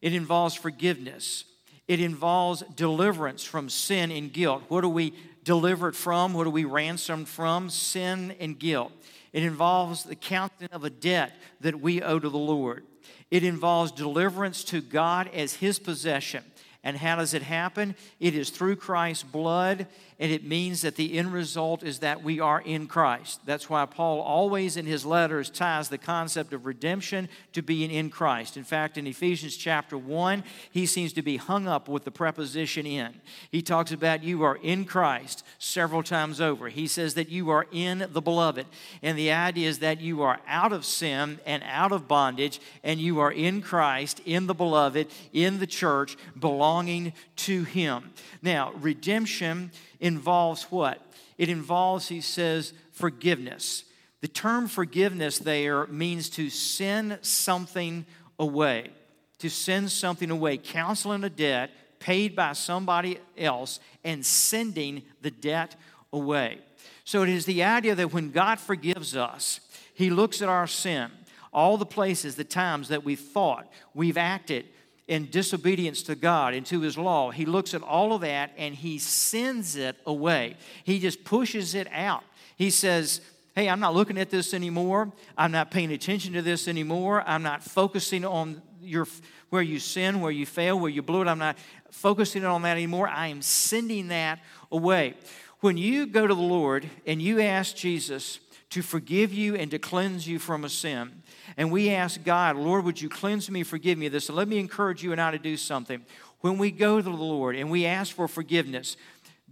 it 0.00 0.14
involves 0.14 0.54
forgiveness, 0.54 1.44
it 1.88 2.00
involves 2.00 2.62
deliverance 2.74 3.44
from 3.44 3.68
sin 3.68 4.10
and 4.10 4.32
guilt. 4.32 4.64
What 4.68 4.84
are 4.84 4.88
we 4.88 5.14
delivered 5.44 5.94
from? 5.94 6.34
What 6.34 6.46
are 6.46 6.50
we 6.50 6.64
ransomed 6.64 7.28
from? 7.28 7.70
Sin 7.70 8.34
and 8.40 8.58
guilt. 8.58 8.92
It 9.32 9.42
involves 9.42 10.02
the 10.02 10.16
counting 10.16 10.68
of 10.72 10.84
a 10.84 10.90
debt 10.90 11.32
that 11.60 11.80
we 11.80 12.02
owe 12.02 12.18
to 12.18 12.28
the 12.28 12.36
Lord. 12.36 12.84
It 13.30 13.44
involves 13.44 13.92
deliverance 13.92 14.64
to 14.64 14.80
God 14.80 15.30
as 15.32 15.54
His 15.54 15.78
possession. 15.78 16.42
And 16.82 16.96
how 16.96 17.16
does 17.16 17.34
it 17.34 17.42
happen? 17.42 17.96
It 18.20 18.34
is 18.34 18.50
through 18.50 18.76
Christ's 18.76 19.24
blood, 19.24 19.88
and 20.18 20.32
it 20.32 20.44
means 20.44 20.80
that 20.80 20.96
the 20.96 21.18
end 21.18 21.30
result 21.30 21.82
is 21.82 21.98
that 21.98 22.22
we 22.22 22.40
are 22.40 22.62
in 22.62 22.86
Christ. 22.86 23.40
That's 23.44 23.68
why 23.68 23.84
Paul 23.84 24.22
always 24.22 24.78
in 24.78 24.86
his 24.86 25.04
letters 25.04 25.50
ties 25.50 25.90
the 25.90 25.98
concept 25.98 26.54
of 26.54 26.64
redemption 26.64 27.28
to 27.52 27.60
being 27.60 27.90
in 27.90 28.08
Christ. 28.08 28.56
In 28.56 28.64
fact, 28.64 28.96
in 28.96 29.06
Ephesians 29.06 29.58
chapter 29.58 29.98
1, 29.98 30.42
he 30.70 30.86
seems 30.86 31.12
to 31.14 31.22
be 31.22 31.36
hung 31.36 31.68
up 31.68 31.86
with 31.86 32.04
the 32.04 32.10
preposition 32.10 32.86
in. 32.86 33.12
He 33.50 33.60
talks 33.60 33.92
about 33.92 34.24
you 34.24 34.42
are 34.42 34.56
in 34.56 34.86
Christ 34.86 35.44
several 35.58 36.02
times 36.02 36.40
over. 36.40 36.70
He 36.70 36.86
says 36.86 37.12
that 37.14 37.28
you 37.28 37.50
are 37.50 37.66
in 37.70 38.06
the 38.10 38.22
beloved. 38.22 38.64
And 39.02 39.18
the 39.18 39.32
idea 39.32 39.68
is 39.68 39.80
that 39.80 40.00
you 40.00 40.22
are 40.22 40.40
out 40.48 40.72
of 40.72 40.86
sin 40.86 41.40
and 41.44 41.62
out 41.66 41.92
of 41.92 42.08
bondage, 42.08 42.58
and 42.82 42.98
you 42.98 43.20
are 43.20 43.32
in 43.32 43.60
Christ, 43.60 44.22
in 44.24 44.46
the 44.46 44.54
beloved, 44.54 45.08
in 45.34 45.58
the 45.58 45.66
church, 45.66 46.16
belonging 46.38 47.12
to 47.36 47.64
Him. 47.64 48.14
Now, 48.40 48.72
redemption 48.80 49.72
involves 50.00 50.64
what? 50.64 51.00
It 51.38 51.48
involves, 51.48 52.08
he 52.08 52.20
says, 52.20 52.72
forgiveness. 52.92 53.84
The 54.20 54.28
term 54.28 54.68
forgiveness 54.68 55.38
there 55.38 55.86
means 55.86 56.28
to 56.30 56.50
send 56.50 57.18
something 57.22 58.06
away. 58.38 58.90
to 59.38 59.50
send 59.50 59.90
something 59.90 60.30
away, 60.30 60.56
canceling 60.56 61.24
a 61.24 61.30
debt 61.30 61.70
paid 61.98 62.36
by 62.36 62.52
somebody 62.52 63.18
else 63.36 63.80
and 64.04 64.24
sending 64.24 65.02
the 65.22 65.30
debt 65.30 65.76
away. 66.12 66.58
So 67.04 67.22
it 67.22 67.28
is 67.28 67.46
the 67.46 67.62
idea 67.62 67.94
that 67.94 68.12
when 68.12 68.30
God 68.30 68.58
forgives 68.58 69.16
us, 69.16 69.60
He 69.94 70.10
looks 70.10 70.42
at 70.42 70.48
our 70.48 70.66
sin, 70.66 71.10
all 71.52 71.76
the 71.76 71.86
places, 71.86 72.34
the 72.36 72.44
times 72.44 72.88
that 72.88 73.04
we've 73.04 73.20
thought, 73.20 73.70
we've 73.94 74.18
acted 74.18 74.66
in 75.08 75.30
disobedience 75.30 76.02
to 76.04 76.14
God 76.14 76.54
and 76.54 76.66
to 76.66 76.80
His 76.80 76.98
law. 76.98 77.30
He 77.30 77.46
looks 77.46 77.74
at 77.74 77.82
all 77.82 78.12
of 78.12 78.22
that 78.22 78.52
and 78.56 78.74
He 78.74 78.98
sends 78.98 79.76
it 79.76 79.96
away. 80.06 80.56
He 80.84 80.98
just 80.98 81.24
pushes 81.24 81.74
it 81.74 81.88
out. 81.92 82.24
He 82.56 82.70
says, 82.70 83.20
Hey, 83.54 83.70
I'm 83.70 83.80
not 83.80 83.94
looking 83.94 84.18
at 84.18 84.28
this 84.28 84.52
anymore. 84.52 85.10
I'm 85.38 85.50
not 85.50 85.70
paying 85.70 85.90
attention 85.90 86.34
to 86.34 86.42
this 86.42 86.68
anymore. 86.68 87.24
I'm 87.26 87.42
not 87.42 87.62
focusing 87.62 88.22
on 88.22 88.60
your 88.82 89.06
where 89.48 89.62
you 89.62 89.78
sin, 89.78 90.20
where 90.20 90.30
you 90.30 90.44
fail, 90.44 90.78
where 90.78 90.90
you 90.90 91.02
blew 91.02 91.22
it. 91.22 91.28
I'm 91.28 91.38
not 91.38 91.56
focusing 91.90 92.44
on 92.44 92.62
that 92.62 92.72
anymore. 92.72 93.08
I 93.08 93.28
am 93.28 93.40
sending 93.40 94.08
that 94.08 94.40
away. 94.70 95.14
When 95.60 95.78
you 95.78 96.06
go 96.06 96.26
to 96.26 96.34
the 96.34 96.40
Lord 96.40 96.88
and 97.06 97.22
you 97.22 97.40
ask 97.40 97.74
Jesus 97.74 98.40
to 98.70 98.82
forgive 98.82 99.32
you 99.32 99.54
and 99.54 99.70
to 99.70 99.78
cleanse 99.78 100.28
you 100.28 100.38
from 100.38 100.64
a 100.64 100.68
sin, 100.68 101.15
and 101.56 101.70
we 101.70 101.90
ask 101.90 102.22
God, 102.24 102.56
Lord, 102.56 102.84
would 102.84 103.00
you 103.00 103.08
cleanse 103.08 103.50
me, 103.50 103.62
forgive 103.62 103.98
me 103.98 104.08
this? 104.08 104.26
So 104.26 104.34
let 104.34 104.48
me 104.48 104.58
encourage 104.58 105.02
you 105.02 105.12
and 105.12 105.20
I 105.20 105.30
to 105.30 105.38
do 105.38 105.56
something. 105.56 106.04
When 106.40 106.58
we 106.58 106.70
go 106.70 106.96
to 106.96 107.02
the 107.02 107.10
Lord 107.10 107.56
and 107.56 107.70
we 107.70 107.86
ask 107.86 108.14
for 108.14 108.28
forgiveness, 108.28 108.96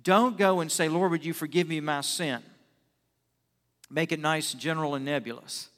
don't 0.03 0.37
go 0.37 0.61
and 0.61 0.71
say, 0.71 0.89
Lord, 0.89 1.11
would 1.11 1.25
you 1.25 1.33
forgive 1.33 1.69
me 1.69 1.81
my 1.81 2.03
sin? 2.03 2.43
Make 3.91 4.13
it 4.13 4.21
nice, 4.21 4.53
general, 4.53 4.95
and 4.95 5.05
nebulous. 5.05 5.69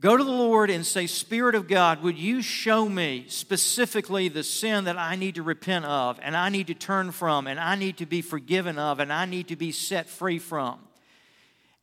Go 0.00 0.16
to 0.16 0.22
the 0.22 0.30
Lord 0.30 0.70
and 0.70 0.86
say, 0.86 1.08
Spirit 1.08 1.56
of 1.56 1.66
God, 1.66 2.02
would 2.02 2.16
you 2.16 2.40
show 2.40 2.88
me 2.88 3.24
specifically 3.28 4.28
the 4.28 4.44
sin 4.44 4.84
that 4.84 4.96
I 4.96 5.16
need 5.16 5.34
to 5.34 5.42
repent 5.42 5.86
of, 5.86 6.20
and 6.22 6.36
I 6.36 6.50
need 6.50 6.68
to 6.68 6.74
turn 6.74 7.10
from, 7.10 7.48
and 7.48 7.58
I 7.58 7.74
need 7.74 7.96
to 7.96 8.06
be 8.06 8.22
forgiven 8.22 8.78
of, 8.78 9.00
and 9.00 9.12
I 9.12 9.24
need 9.24 9.48
to 9.48 9.56
be 9.56 9.72
set 9.72 10.08
free 10.08 10.38
from? 10.38 10.78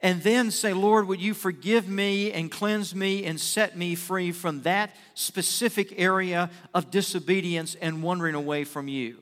And 0.06 0.22
then 0.22 0.52
say, 0.52 0.72
Lord, 0.72 1.08
would 1.08 1.20
you 1.20 1.34
forgive 1.34 1.90
me 1.90 2.32
and 2.32 2.52
cleanse 2.52 2.94
me 2.94 3.26
and 3.26 3.40
set 3.40 3.76
me 3.76 3.96
free 3.96 4.32
from 4.32 4.62
that 4.62 4.96
specific 5.16 5.96
area 5.98 6.52
of 6.76 6.92
disobedience 6.92 7.74
and 7.82 8.04
wandering 8.04 8.36
away 8.36 8.66
from 8.66 8.88
you? 8.88 9.18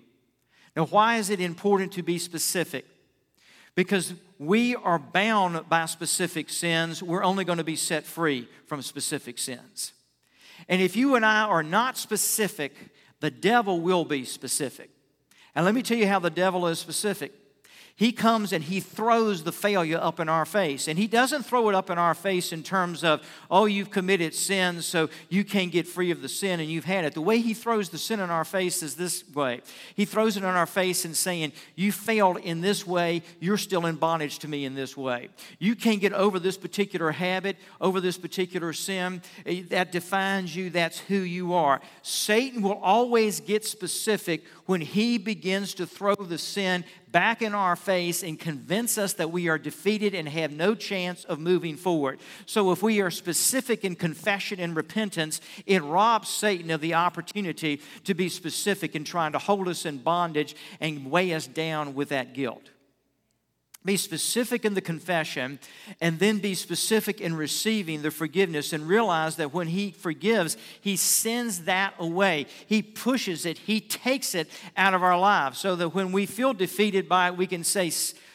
Now, 0.75 0.87
why 0.87 1.19
is 1.19 1.29
it 1.29 1.39
important 1.39 1.93
to 1.93 2.03
be 2.03 2.17
specific? 2.17 2.85
Because 3.75 4.13
we 4.37 4.75
are 4.75 4.99
bound 4.99 5.69
by 5.69 5.85
specific 5.85 6.49
sins, 6.49 7.01
we're 7.01 7.23
only 7.23 7.45
going 7.45 7.59
to 7.59 7.63
be 7.63 7.77
set 7.77 8.03
free 8.03 8.49
from 8.67 8.81
specific 8.81 9.39
sins. 9.39 9.93
And 10.67 10.81
if 10.81 10.97
you 10.97 11.15
and 11.15 11.25
I 11.25 11.43
are 11.43 11.63
not 11.63 11.97
specific, 11.97 12.73
the 13.21 13.31
devil 13.31 13.79
will 13.79 14.03
be 14.03 14.25
specific. 14.25 14.89
And 15.55 15.63
let 15.63 15.75
me 15.75 15.81
tell 15.81 15.97
you 15.97 16.07
how 16.07 16.19
the 16.19 16.29
devil 16.29 16.67
is 16.67 16.77
specific. 16.77 17.31
He 17.95 18.11
comes 18.11 18.53
and 18.53 18.63
he 18.63 18.79
throws 18.79 19.43
the 19.43 19.51
failure 19.51 19.99
up 20.01 20.19
in 20.19 20.27
our 20.27 20.45
face. 20.45 20.87
And 20.87 20.97
he 20.97 21.05
doesn't 21.05 21.43
throw 21.43 21.69
it 21.69 21.75
up 21.75 21.91
in 21.91 21.99
our 21.99 22.15
face 22.15 22.51
in 22.51 22.63
terms 22.63 23.03
of, 23.03 23.21
oh, 23.51 23.65
you've 23.65 23.91
committed 23.91 24.33
sin, 24.33 24.81
so 24.81 25.09
you 25.29 25.43
can't 25.43 25.71
get 25.71 25.87
free 25.87 26.09
of 26.09 26.23
the 26.23 26.27
sin 26.27 26.59
and 26.59 26.71
you've 26.71 26.85
had 26.85 27.05
it. 27.05 27.13
The 27.13 27.21
way 27.21 27.39
he 27.39 27.53
throws 27.53 27.89
the 27.89 27.99
sin 27.99 28.19
in 28.19 28.31
our 28.31 28.45
face 28.45 28.81
is 28.81 28.95
this 28.95 29.23
way 29.33 29.61
He 29.95 30.05
throws 30.05 30.37
it 30.37 30.39
in 30.39 30.49
our 30.49 30.65
face 30.65 31.05
and 31.05 31.15
saying, 31.15 31.53
You 31.75 31.91
failed 31.91 32.37
in 32.37 32.61
this 32.61 32.85
way, 32.87 33.21
you're 33.39 33.57
still 33.57 33.85
in 33.85 33.97
bondage 33.97 34.39
to 34.39 34.47
me 34.47 34.65
in 34.65 34.73
this 34.73 34.97
way. 34.97 35.29
You 35.59 35.75
can't 35.75 36.01
get 36.01 36.13
over 36.13 36.39
this 36.39 36.57
particular 36.57 37.11
habit, 37.11 37.57
over 37.79 38.01
this 38.01 38.17
particular 38.17 38.73
sin. 38.73 39.21
Eh, 39.45 39.61
that 39.69 39.91
defines 39.91 40.55
you, 40.55 40.71
that's 40.71 40.97
who 40.97 41.17
you 41.17 41.53
are. 41.53 41.79
Satan 42.01 42.63
will 42.63 42.79
always 42.81 43.39
get 43.39 43.63
specific 43.63 44.45
when 44.65 44.81
he 44.81 45.19
begins 45.19 45.75
to 45.75 45.85
throw 45.85 46.15
the 46.15 46.39
sin 46.39 46.83
back 47.13 47.43
in 47.43 47.53
our 47.53 47.75
face 47.83 48.23
and 48.23 48.39
convince 48.39 48.97
us 48.97 49.13
that 49.13 49.31
we 49.31 49.47
are 49.47 49.57
defeated 49.57 50.15
and 50.15 50.27
have 50.27 50.51
no 50.51 50.75
chance 50.75 51.23
of 51.25 51.39
moving 51.39 51.75
forward. 51.75 52.19
So, 52.45 52.71
if 52.71 52.81
we 52.81 53.01
are 53.01 53.11
specific 53.11 53.83
in 53.83 53.95
confession 53.95 54.59
and 54.59 54.75
repentance, 54.75 55.41
it 55.65 55.83
robs 55.83 56.29
Satan 56.29 56.71
of 56.71 56.81
the 56.81 56.93
opportunity 56.93 57.81
to 58.05 58.13
be 58.13 58.29
specific 58.29 58.95
in 58.95 59.03
trying 59.03 59.33
to 59.33 59.39
hold 59.39 59.67
us 59.67 59.85
in 59.85 59.99
bondage 59.99 60.55
and 60.79 61.09
weigh 61.09 61.33
us 61.33 61.47
down 61.47 61.93
with 61.95 62.09
that 62.09 62.33
guilt 62.33 62.72
be 63.85 63.97
specific 63.97 64.63
in 64.63 64.75
the 64.75 64.81
confession 64.81 65.59
and 65.99 66.19
then 66.19 66.39
be 66.39 66.55
specific 66.55 67.19
in 67.19 67.35
receiving 67.35 68.01
the 68.01 68.11
forgiveness 68.11 68.71
and 68.71 68.87
realize 68.87 69.35
that 69.35 69.53
when 69.53 69.67
he 69.67 69.91
forgives 69.91 70.55
he 70.79 70.95
sends 70.95 71.65
that 71.65 71.93
away. 71.99 72.45
He 72.65 72.81
pushes 72.81 73.45
it. 73.45 73.57
He 73.57 73.81
takes 73.81 74.35
it 74.35 74.49
out 74.77 74.93
of 74.93 75.03
our 75.03 75.19
lives 75.19 75.59
so 75.59 75.75
that 75.75 75.89
when 75.89 76.11
we 76.11 76.25
feel 76.25 76.53
defeated 76.53 77.09
by 77.09 77.27
it 77.27 77.37
we 77.37 77.47
can 77.47 77.63
say 77.63 77.89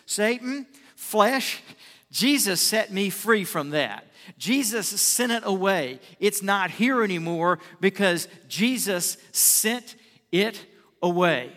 satan 0.07 0.67
flesh 0.97 1.63
jesus 2.11 2.61
set 2.61 2.93
me 2.93 3.09
free 3.11 3.45
from 3.45 3.71
that. 3.71 4.05
Jesus 4.37 4.89
sent 4.89 5.33
it 5.33 5.43
away. 5.47 6.01
It's 6.21 6.43
not 6.43 6.71
here 6.71 7.03
anymore 7.03 7.59
because 7.81 8.29
jesus 8.49 9.17
sent 9.33 9.97
it 10.31 10.67
away. 11.03 11.53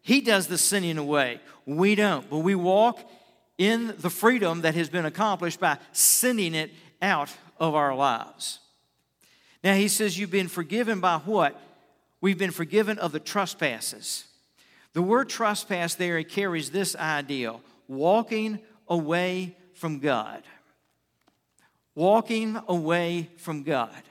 He 0.00 0.22
does 0.22 0.46
the 0.46 0.56
sending 0.56 0.96
away. 0.96 1.40
We 1.66 1.96
don't 1.96 2.30
but 2.30 2.38
we 2.38 2.54
walk 2.54 3.00
in 3.58 3.94
the 3.98 4.10
freedom 4.10 4.62
that 4.62 4.74
has 4.74 4.88
been 4.88 5.06
accomplished 5.06 5.60
by 5.60 5.78
sending 5.92 6.54
it 6.54 6.70
out 7.00 7.30
of 7.58 7.74
our 7.74 7.94
lives. 7.94 8.60
Now, 9.64 9.74
he 9.74 9.88
says, 9.88 10.18
You've 10.18 10.30
been 10.30 10.48
forgiven 10.48 11.00
by 11.00 11.18
what? 11.18 11.60
We've 12.20 12.38
been 12.38 12.50
forgiven 12.50 12.98
of 12.98 13.12
the 13.12 13.20
trespasses. 13.20 14.24
The 14.92 15.02
word 15.02 15.28
trespass 15.28 15.94
there 15.94 16.22
carries 16.22 16.70
this 16.70 16.96
idea 16.96 17.56
walking 17.88 18.60
away 18.88 19.56
from 19.74 19.98
God. 19.98 20.42
Walking 21.94 22.58
away 22.68 23.30
from 23.36 23.62
God. 23.62 24.02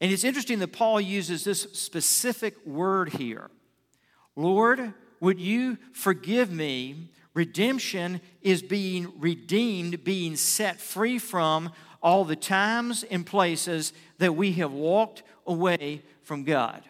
And 0.00 0.10
it's 0.10 0.24
interesting 0.24 0.58
that 0.58 0.72
Paul 0.72 1.00
uses 1.00 1.44
this 1.44 1.62
specific 1.72 2.66
word 2.66 3.10
here 3.10 3.50
Lord, 4.34 4.94
would 5.20 5.38
you 5.38 5.78
forgive 5.92 6.50
me 6.50 7.10
Redemption 7.34 8.20
is 8.42 8.62
being 8.62 9.12
redeemed, 9.18 10.04
being 10.04 10.36
set 10.36 10.80
free 10.80 11.18
from 11.18 11.70
all 12.02 12.24
the 12.24 12.36
times 12.36 13.04
and 13.04 13.24
places 13.24 13.92
that 14.18 14.34
we 14.34 14.52
have 14.52 14.72
walked 14.72 15.22
away 15.46 16.02
from 16.22 16.44
God. 16.44 16.82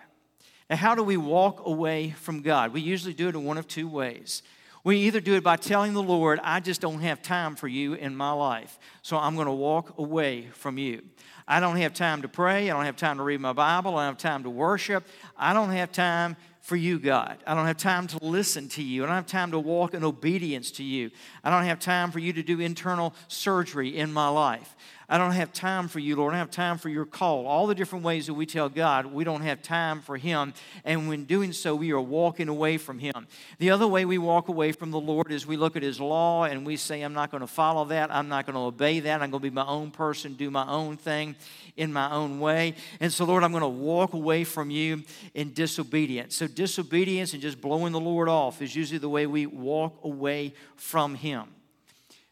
Now, 0.68 0.76
how 0.76 0.94
do 0.94 1.02
we 1.02 1.16
walk 1.16 1.66
away 1.66 2.10
from 2.10 2.42
God? 2.42 2.72
We 2.72 2.80
usually 2.80 3.14
do 3.14 3.28
it 3.28 3.34
in 3.34 3.44
one 3.44 3.58
of 3.58 3.68
two 3.68 3.86
ways. 3.86 4.42
We 4.84 4.98
either 5.00 5.20
do 5.20 5.34
it 5.34 5.44
by 5.44 5.56
telling 5.56 5.92
the 5.92 6.02
Lord, 6.02 6.40
I 6.42 6.58
just 6.58 6.80
don't 6.80 7.00
have 7.00 7.22
time 7.22 7.54
for 7.54 7.68
you 7.68 7.94
in 7.94 8.16
my 8.16 8.32
life, 8.32 8.80
so 9.02 9.16
I'm 9.16 9.36
going 9.36 9.46
to 9.46 9.52
walk 9.52 9.96
away 9.96 10.48
from 10.54 10.76
you. 10.76 11.02
I 11.46 11.60
don't 11.60 11.76
have 11.76 11.94
time 11.94 12.22
to 12.22 12.28
pray. 12.28 12.68
I 12.68 12.74
don't 12.74 12.84
have 12.84 12.96
time 12.96 13.18
to 13.18 13.22
read 13.22 13.40
my 13.40 13.52
Bible. 13.52 13.96
I 13.96 14.06
don't 14.06 14.14
have 14.14 14.18
time 14.18 14.42
to 14.42 14.50
worship. 14.50 15.06
I 15.36 15.52
don't 15.52 15.70
have 15.70 15.92
time 15.92 16.36
for 16.62 16.76
you, 16.76 17.00
God. 17.00 17.38
I 17.44 17.54
don't 17.54 17.66
have 17.66 17.76
time 17.76 18.06
to 18.06 18.18
listen 18.22 18.68
to 18.70 18.82
you. 18.82 19.02
I 19.02 19.06
don't 19.06 19.16
have 19.16 19.26
time 19.26 19.50
to 19.50 19.58
walk 19.58 19.94
in 19.94 20.04
obedience 20.04 20.70
to 20.72 20.84
you. 20.84 21.10
I 21.42 21.50
don't 21.50 21.64
have 21.64 21.80
time 21.80 22.12
for 22.12 22.20
you 22.20 22.32
to 22.32 22.42
do 22.42 22.60
internal 22.60 23.14
surgery 23.26 23.98
in 23.98 24.12
my 24.12 24.28
life. 24.28 24.76
I 25.12 25.18
don't 25.18 25.32
have 25.32 25.52
time 25.52 25.88
for 25.88 25.98
you, 25.98 26.16
Lord. 26.16 26.32
I 26.32 26.38
don't 26.38 26.46
have 26.46 26.50
time 26.50 26.78
for 26.78 26.88
your 26.88 27.04
call. 27.04 27.46
All 27.46 27.66
the 27.66 27.74
different 27.74 28.02
ways 28.02 28.28
that 28.28 28.32
we 28.32 28.46
tell 28.46 28.70
God 28.70 29.04
we 29.04 29.24
don't 29.24 29.42
have 29.42 29.60
time 29.60 30.00
for 30.00 30.16
Him. 30.16 30.54
And 30.86 31.06
when 31.06 31.24
doing 31.24 31.52
so, 31.52 31.74
we 31.74 31.90
are 31.92 32.00
walking 32.00 32.48
away 32.48 32.78
from 32.78 32.98
Him. 32.98 33.26
The 33.58 33.68
other 33.68 33.86
way 33.86 34.06
we 34.06 34.16
walk 34.16 34.48
away 34.48 34.72
from 34.72 34.90
the 34.90 34.98
Lord 34.98 35.30
is 35.30 35.46
we 35.46 35.58
look 35.58 35.76
at 35.76 35.82
His 35.82 36.00
law 36.00 36.44
and 36.44 36.64
we 36.64 36.78
say, 36.78 37.02
I'm 37.02 37.12
not 37.12 37.30
going 37.30 37.42
to 37.42 37.46
follow 37.46 37.84
that. 37.84 38.10
I'm 38.10 38.30
not 38.30 38.46
going 38.46 38.54
to 38.54 38.62
obey 38.62 39.00
that. 39.00 39.20
I'm 39.20 39.30
going 39.30 39.42
to 39.42 39.50
be 39.50 39.54
my 39.54 39.66
own 39.66 39.90
person, 39.90 40.32
do 40.32 40.50
my 40.50 40.66
own 40.66 40.96
thing 40.96 41.36
in 41.76 41.92
my 41.92 42.10
own 42.10 42.40
way. 42.40 42.74
And 42.98 43.12
so, 43.12 43.26
Lord, 43.26 43.44
I'm 43.44 43.52
going 43.52 43.60
to 43.60 43.68
walk 43.68 44.14
away 44.14 44.44
from 44.44 44.70
you 44.70 45.02
in 45.34 45.52
disobedience. 45.52 46.36
So, 46.36 46.46
disobedience 46.46 47.34
and 47.34 47.42
just 47.42 47.60
blowing 47.60 47.92
the 47.92 48.00
Lord 48.00 48.30
off 48.30 48.62
is 48.62 48.74
usually 48.74 48.96
the 48.96 49.10
way 49.10 49.26
we 49.26 49.44
walk 49.44 50.02
away 50.04 50.54
from 50.76 51.16
Him. 51.16 51.48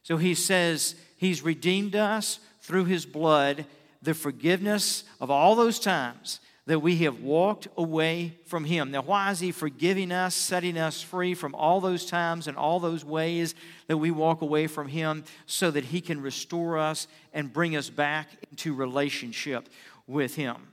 So, 0.03 0.17
He 0.17 0.35
says, 0.35 0.95
He's 1.19 1.43
redeemed 1.43 1.95
us 1.95 2.41
through 2.61 2.85
his 2.85 3.07
blood 3.07 3.67
the 4.03 4.15
forgiveness 4.15 5.05
of 5.21 5.31
all 5.31 5.55
those 5.55 5.79
times 5.79 6.41
that 6.67 6.81
we 6.81 6.97
have 6.99 7.21
walked 7.21 7.67
away 7.77 8.39
from 8.47 8.65
him. 8.65 8.91
Now, 8.91 9.03
why 9.03 9.31
is 9.31 9.41
he 9.41 9.51
forgiving 9.51 10.13
us, 10.13 10.35
setting 10.35 10.79
us 10.79 11.03
free 11.03 11.35
from 11.35 11.55
all 11.55 11.81
those 11.81 12.07
times 12.07 12.47
and 12.47 12.57
all 12.57 12.79
those 12.79 13.05
ways 13.05 13.55
that 13.89 13.97
we 13.97 14.11
walk 14.11 14.41
away 14.41 14.67
from 14.67 14.89
him 14.89 15.25
so 15.47 15.71
that 15.71 15.87
he 15.87 16.01
can 16.01 16.21
restore 16.21 16.79
us 16.79 17.09
and 17.33 17.53
bring 17.53 17.75
us 17.75 17.91
back 17.91 18.29
into 18.51 18.75
relationship 18.75 19.69
with 20.07 20.37
him? 20.37 20.69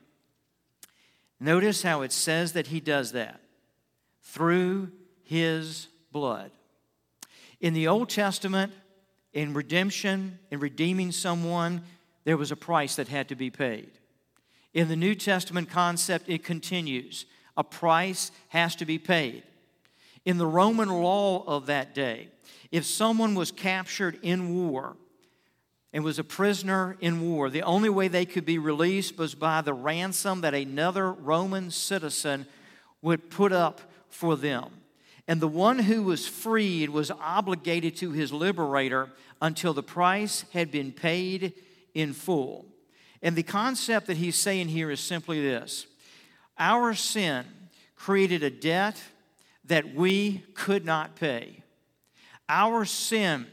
Notice 1.40 1.84
how 1.84 2.02
it 2.02 2.12
says 2.12 2.54
that 2.54 2.68
he 2.68 2.80
does 2.80 3.14
that 3.14 3.42
through 4.22 4.92
his 5.24 5.88
blood. 6.12 6.52
In 7.60 7.74
the 7.74 7.88
Old 7.88 8.10
Testament, 8.10 8.72
in 9.38 9.54
redemption, 9.54 10.40
in 10.50 10.60
redeeming 10.60 11.12
someone, 11.12 11.84
there 12.24 12.38
was 12.38 12.52
a 12.52 12.56
price 12.56 12.96
that 12.96 13.08
had 13.08 13.30
to 13.30 13.36
be 13.36 13.52
paid. 13.52 13.92
In 14.74 14.88
the 14.88 14.96
New 14.96 15.14
Testament 15.14 15.70
concept, 15.70 16.28
it 16.28 16.44
continues 16.44 17.28
a 17.56 17.64
price 17.64 18.32
has 18.48 18.76
to 18.78 18.86
be 18.86 18.98
paid. 18.98 19.44
In 20.26 20.40
the 20.40 20.48
Roman 20.48 20.90
law 20.90 21.44
of 21.46 21.68
that 21.68 21.94
day, 21.94 22.30
if 22.72 22.84
someone 22.84 23.36
was 23.36 23.52
captured 23.52 24.18
in 24.24 24.56
war 24.56 24.98
and 25.94 26.04
was 26.04 26.18
a 26.18 26.24
prisoner 26.24 26.98
in 27.00 27.22
war, 27.22 27.52
the 27.52 27.62
only 27.62 27.90
way 27.90 28.08
they 28.08 28.26
could 28.26 28.46
be 28.46 28.58
released 28.58 29.20
was 29.20 29.36
by 29.36 29.62
the 29.62 29.74
ransom 29.74 30.42
that 30.42 30.56
another 30.56 31.12
Roman 31.12 31.70
citizen 31.70 32.48
would 33.04 33.30
put 33.30 33.52
up 33.52 33.82
for 34.10 34.36
them. 34.36 34.72
And 35.28 35.42
the 35.42 35.48
one 35.48 35.80
who 35.80 36.04
was 36.04 36.28
freed 36.28 36.90
was 36.90 37.12
obligated 37.12 37.98
to 37.98 38.12
his 38.12 38.32
liberator 38.32 39.12
until 39.42 39.74
the 39.74 39.84
price 39.84 40.46
had 40.54 40.72
been 40.72 40.92
paid 40.92 41.54
in 41.94 42.14
full. 42.14 42.66
And 43.22 43.36
the 43.36 43.44
concept 43.44 44.08
that 44.08 44.18
he's 44.18 44.38
saying 44.38 44.70
here 44.70 44.90
is 44.90 45.00
simply 45.00 45.42
this 45.42 45.88
our 46.58 46.94
sin 46.94 47.46
created 47.96 48.44
a 48.44 48.50
debt 48.50 49.02
that 49.66 49.94
we 49.94 50.44
could 50.54 50.86
not 50.86 51.16
pay. 51.16 51.64
Our 52.48 52.86
sin 52.86 53.48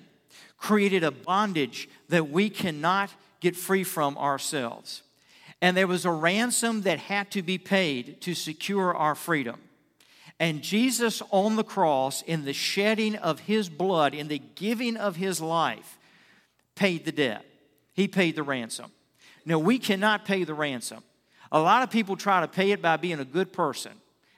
created 0.56 1.02
a 1.02 1.10
bondage 1.10 1.88
that 2.08 2.30
we 2.30 2.48
cannot 2.48 3.10
get 3.40 3.56
free 3.56 3.84
from 3.84 4.16
ourselves. 4.16 5.02
And 5.60 5.76
there 5.76 5.86
was 5.86 6.04
a 6.04 6.10
ransom 6.10 6.82
that 6.82 6.98
had 6.98 7.30
to 7.32 7.42
be 7.42 7.58
paid 7.58 8.20
to 8.22 8.34
secure 8.34 8.94
our 8.94 9.14
freedom. 9.14 9.60
And 10.40 10.62
Jesus 10.62 11.22
on 11.30 11.56
the 11.56 11.64
cross, 11.64 12.22
in 12.22 12.44
the 12.44 12.52
shedding 12.52 13.16
of 13.16 13.40
his 13.40 13.68
blood, 13.68 14.14
in 14.14 14.28
the 14.28 14.42
giving 14.56 14.96
of 14.96 15.16
his 15.16 15.40
life, 15.40 15.98
paid 16.74 17.04
the 17.04 17.12
debt. 17.12 17.44
He 17.92 18.08
paid 18.08 18.34
the 18.34 18.42
ransom. 18.42 18.90
Now, 19.46 19.58
we 19.58 19.78
cannot 19.78 20.24
pay 20.24 20.44
the 20.44 20.54
ransom. 20.54 21.02
A 21.52 21.60
lot 21.60 21.82
of 21.82 21.90
people 21.90 22.16
try 22.16 22.40
to 22.40 22.48
pay 22.48 22.72
it 22.72 22.82
by 22.82 22.96
being 22.96 23.20
a 23.20 23.24
good 23.24 23.52
person. 23.52 23.92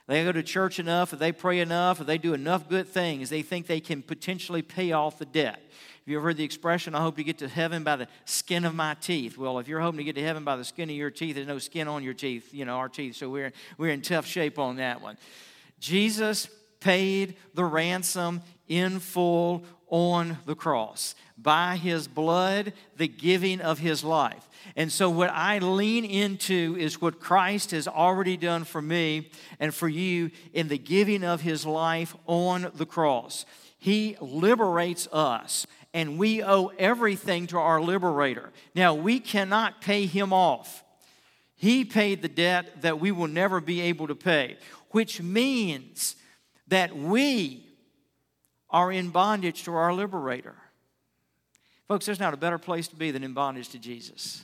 They 0.06 0.22
go 0.22 0.32
to 0.32 0.42
church 0.42 0.78
enough, 0.78 1.12
or 1.12 1.16
they 1.16 1.32
pray 1.32 1.58
enough, 1.60 2.00
or 2.00 2.04
they 2.04 2.18
do 2.18 2.34
enough 2.34 2.68
good 2.68 2.86
things, 2.86 3.28
they 3.28 3.42
think 3.42 3.66
they 3.66 3.80
can 3.80 4.02
potentially 4.02 4.62
pay 4.62 4.92
off 4.92 5.18
the 5.18 5.24
debt. 5.24 5.56
Have 5.56 6.12
you 6.12 6.18
ever 6.18 6.28
heard 6.28 6.36
the 6.36 6.44
expression, 6.44 6.94
I 6.94 7.00
hope 7.00 7.16
to 7.16 7.24
get 7.24 7.38
to 7.38 7.48
heaven 7.48 7.82
by 7.82 7.96
the 7.96 8.06
skin 8.24 8.64
of 8.64 8.74
my 8.74 8.94
teeth? 8.94 9.36
Well, 9.36 9.58
if 9.58 9.66
you're 9.66 9.80
hoping 9.80 9.98
to 9.98 10.04
get 10.04 10.14
to 10.14 10.22
heaven 10.22 10.44
by 10.44 10.54
the 10.54 10.64
skin 10.64 10.88
of 10.88 10.94
your 10.94 11.10
teeth, 11.10 11.34
there's 11.34 11.48
no 11.48 11.58
skin 11.58 11.88
on 11.88 12.04
your 12.04 12.14
teeth, 12.14 12.54
you 12.54 12.64
know, 12.64 12.76
our 12.76 12.88
teeth, 12.88 13.16
so 13.16 13.28
we're, 13.28 13.52
we're 13.78 13.90
in 13.90 14.02
tough 14.02 14.26
shape 14.26 14.60
on 14.60 14.76
that 14.76 15.00
one. 15.00 15.16
Jesus 15.87 16.49
paid 16.81 17.37
the 17.55 17.64
ransom 17.64 18.43
in 18.66 18.99
full 18.99 19.64
on 19.87 20.38
the 20.45 20.57
cross 20.57 21.14
by 21.38 21.76
his 21.76 22.09
blood, 22.09 22.73
the 22.97 23.07
giving 23.07 23.61
of 23.61 23.78
his 23.78 24.02
life. 24.02 24.49
And 24.75 24.90
so, 24.90 25.09
what 25.09 25.31
I 25.31 25.61
lean 25.61 26.05
into 26.05 26.76
is 26.76 27.00
what 27.00 27.21
Christ 27.21 27.71
has 27.71 27.87
already 27.87 28.37
done 28.37 28.64
for 28.64 28.83
me 28.83 29.31
and 29.61 29.73
for 29.73 29.87
you 29.87 30.33
in 30.52 30.66
the 30.66 30.76
giving 30.76 31.23
of 31.23 31.43
his 31.43 31.64
life 31.64 32.16
on 32.26 32.73
the 32.75 32.87
cross. 32.87 33.47
He 33.78 34.16
liberates 34.21 35.07
us, 35.12 35.69
and 35.95 36.19
we 36.19 36.43
owe 36.43 36.73
everything 36.81 37.47
to 37.49 37.59
our 37.59 37.81
liberator. 37.81 38.50
Now, 38.75 38.93
we 38.95 39.21
cannot 39.21 39.81
pay 39.81 40.07
him 40.07 40.33
off. 40.33 40.83
He 41.56 41.84
paid 41.84 42.22
the 42.22 42.28
debt 42.28 42.82
that 42.82 43.00
we 43.00 43.10
will 43.10 43.28
never 43.28 43.60
be 43.60 43.80
able 43.80 44.06
to 44.08 44.14
pay, 44.14 44.58
which 44.90 45.22
means 45.22 46.16
that 46.68 46.94
we 46.94 47.66
are 48.68 48.92
in 48.92 49.08
bondage 49.08 49.64
to 49.64 49.75
our 49.75 49.92
liberator. 49.92 50.56
Folks, 51.88 52.04
there's 52.04 52.20
not 52.20 52.34
a 52.34 52.38
better 52.38 52.58
place 52.58 52.88
to 52.88 52.96
be 52.96 53.10
than 53.10 53.25
in 53.25 53.32
bondage 53.32 53.70
to 53.70 53.78
Jesus. 53.78 54.42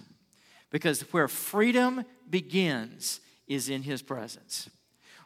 Because 0.70 1.02
where 1.12 1.28
freedom 1.28 2.04
begins 2.30 3.20
is 3.46 3.68
in 3.68 3.82
his 3.82 4.00
presence. 4.00 4.70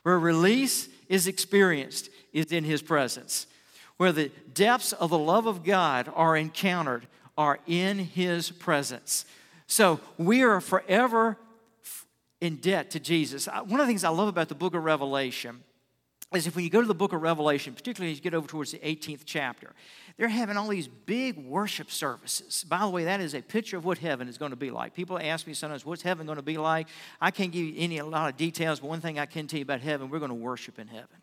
Where 0.02 0.18
release 0.18 0.88
is 1.08 1.26
experienced 1.26 2.10
is 2.32 2.46
in 2.52 2.64
his 2.64 2.82
presence. 2.82 3.46
Where 3.96 4.12
the 4.12 4.30
depths 4.52 4.92
of 4.92 5.10
the 5.10 5.18
love 5.18 5.46
of 5.46 5.62
God 5.62 6.10
are 6.14 6.36
encountered 6.36 7.06
are 7.38 7.60
in 7.66 7.98
his 7.98 8.50
presence. 8.50 9.24
So 9.66 10.00
we 10.16 10.42
are 10.42 10.60
forever 10.60 11.36
in 12.40 12.56
debt 12.56 12.90
to 12.90 13.00
Jesus. 13.00 13.46
One 13.46 13.80
of 13.80 13.86
the 13.86 13.86
things 13.86 14.04
I 14.04 14.10
love 14.10 14.28
about 14.28 14.48
the 14.48 14.54
book 14.54 14.74
of 14.74 14.84
Revelation 14.84 15.62
is 16.34 16.46
if 16.46 16.56
when 16.56 16.64
you 16.64 16.70
go 16.70 16.80
to 16.80 16.86
the 16.86 16.94
book 16.94 17.12
of 17.12 17.22
Revelation, 17.22 17.72
particularly 17.72 18.10
as 18.10 18.18
you 18.18 18.22
get 18.22 18.34
over 18.34 18.48
towards 18.48 18.72
the 18.72 18.78
18th 18.78 19.22
chapter, 19.24 19.72
they're 20.16 20.28
having 20.28 20.56
all 20.56 20.68
these 20.68 20.88
big 20.88 21.38
worship 21.38 21.90
services. 21.90 22.64
By 22.68 22.80
the 22.80 22.88
way, 22.88 23.04
that 23.04 23.20
is 23.20 23.34
a 23.34 23.42
picture 23.42 23.76
of 23.76 23.84
what 23.84 23.98
heaven 23.98 24.28
is 24.28 24.36
going 24.36 24.50
to 24.50 24.56
be 24.56 24.70
like. 24.70 24.92
People 24.92 25.18
ask 25.18 25.46
me 25.46 25.54
sometimes, 25.54 25.86
what's 25.86 26.02
heaven 26.02 26.26
going 26.26 26.36
to 26.36 26.42
be 26.42 26.58
like? 26.58 26.88
I 27.20 27.30
can't 27.30 27.52
give 27.52 27.64
you 27.64 27.74
any 27.76 27.98
a 27.98 28.04
lot 28.04 28.28
of 28.28 28.36
details, 28.36 28.80
but 28.80 28.88
one 28.88 29.00
thing 29.00 29.18
I 29.18 29.26
can 29.26 29.46
tell 29.46 29.58
you 29.58 29.62
about 29.62 29.80
heaven, 29.80 30.10
we're 30.10 30.18
going 30.18 30.30
to 30.30 30.34
worship 30.34 30.78
in 30.78 30.88
heaven. 30.88 31.16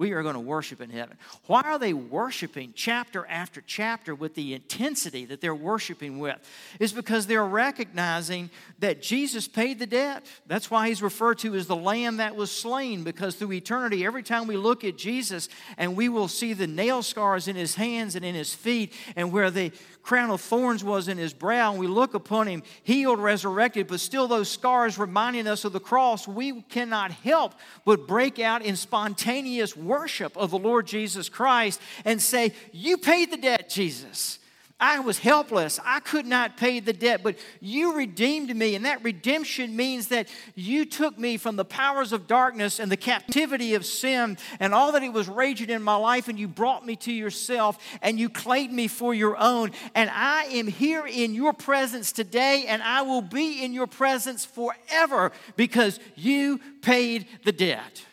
We 0.00 0.12
are 0.12 0.22
going 0.22 0.32
to 0.32 0.40
worship 0.40 0.80
in 0.80 0.88
heaven. 0.88 1.18
Why 1.44 1.60
are 1.60 1.78
they 1.78 1.92
worshiping 1.92 2.72
chapter 2.74 3.26
after 3.26 3.62
chapter 3.66 4.14
with 4.14 4.34
the 4.34 4.54
intensity 4.54 5.26
that 5.26 5.42
they're 5.42 5.54
worshiping 5.54 6.18
with? 6.18 6.38
Is 6.80 6.94
because 6.94 7.26
they're 7.26 7.44
recognizing 7.44 8.48
that 8.78 9.02
Jesus 9.02 9.46
paid 9.46 9.78
the 9.78 9.86
debt. 9.86 10.24
That's 10.46 10.70
why 10.70 10.88
he's 10.88 11.02
referred 11.02 11.36
to 11.40 11.54
as 11.54 11.66
the 11.66 11.76
lamb 11.76 12.16
that 12.16 12.34
was 12.34 12.50
slain, 12.50 13.04
because 13.04 13.34
through 13.34 13.52
eternity, 13.52 14.06
every 14.06 14.22
time 14.22 14.46
we 14.46 14.56
look 14.56 14.84
at 14.84 14.96
Jesus 14.96 15.50
and 15.76 15.94
we 15.94 16.08
will 16.08 16.28
see 16.28 16.54
the 16.54 16.66
nail 16.66 17.02
scars 17.02 17.46
in 17.46 17.54
his 17.54 17.74
hands 17.74 18.16
and 18.16 18.24
in 18.24 18.34
his 18.34 18.54
feet, 18.54 18.94
and 19.16 19.30
where 19.30 19.50
the 19.50 19.70
crown 20.02 20.30
of 20.30 20.40
thorns 20.40 20.82
was 20.82 21.08
in 21.08 21.18
his 21.18 21.32
brow, 21.32 21.70
and 21.70 21.80
we 21.80 21.86
look 21.86 22.14
upon 22.14 22.46
him 22.46 22.62
healed, 22.82 23.18
resurrected, 23.18 23.86
but 23.86 24.00
still 24.00 24.28
those 24.28 24.50
scars 24.50 24.98
reminding 24.98 25.46
us 25.46 25.64
of 25.64 25.72
the 25.72 25.80
cross, 25.80 26.26
we 26.26 26.62
cannot 26.62 27.10
help 27.10 27.54
but 27.84 28.06
break 28.06 28.38
out 28.38 28.62
in 28.62 28.76
spontaneous 28.76 29.76
worship 29.76 30.36
of 30.36 30.50
the 30.50 30.58
Lord 30.58 30.86
Jesus 30.86 31.28
Christ 31.28 31.80
and 32.04 32.20
say, 32.20 32.52
You 32.72 32.98
paid 32.98 33.30
the 33.30 33.36
debt, 33.36 33.68
Jesus. 33.68 34.38
I 34.80 35.00
was 35.00 35.18
helpless. 35.18 35.78
I 35.84 36.00
could 36.00 36.26
not 36.26 36.56
pay 36.56 36.80
the 36.80 36.92
debt, 36.92 37.22
but 37.22 37.36
you 37.60 37.94
redeemed 37.94 38.54
me. 38.56 38.74
And 38.74 38.84
that 38.86 39.04
redemption 39.04 39.76
means 39.76 40.08
that 40.08 40.28
you 40.54 40.84
took 40.86 41.18
me 41.18 41.36
from 41.36 41.56
the 41.56 41.64
powers 41.64 42.12
of 42.12 42.26
darkness 42.26 42.80
and 42.80 42.90
the 42.90 42.96
captivity 42.96 43.74
of 43.74 43.84
sin 43.84 44.38
and 44.58 44.74
all 44.74 44.92
that 44.92 45.02
it 45.02 45.12
was 45.12 45.28
raging 45.28 45.70
in 45.70 45.82
my 45.82 45.96
life, 45.96 46.28
and 46.28 46.38
you 46.38 46.48
brought 46.48 46.84
me 46.84 46.96
to 46.96 47.12
yourself 47.12 47.78
and 48.02 48.18
you 48.18 48.28
claimed 48.28 48.72
me 48.72 48.88
for 48.88 49.12
your 49.12 49.36
own. 49.36 49.70
And 49.94 50.10
I 50.12 50.44
am 50.44 50.66
here 50.66 51.06
in 51.06 51.34
your 51.34 51.52
presence 51.52 52.12
today, 52.12 52.64
and 52.66 52.82
I 52.82 53.02
will 53.02 53.22
be 53.22 53.62
in 53.62 53.72
your 53.72 53.86
presence 53.86 54.44
forever 54.44 55.32
because 55.56 56.00
you 56.16 56.60
paid 56.80 57.26
the 57.44 57.52
debt. 57.52 58.04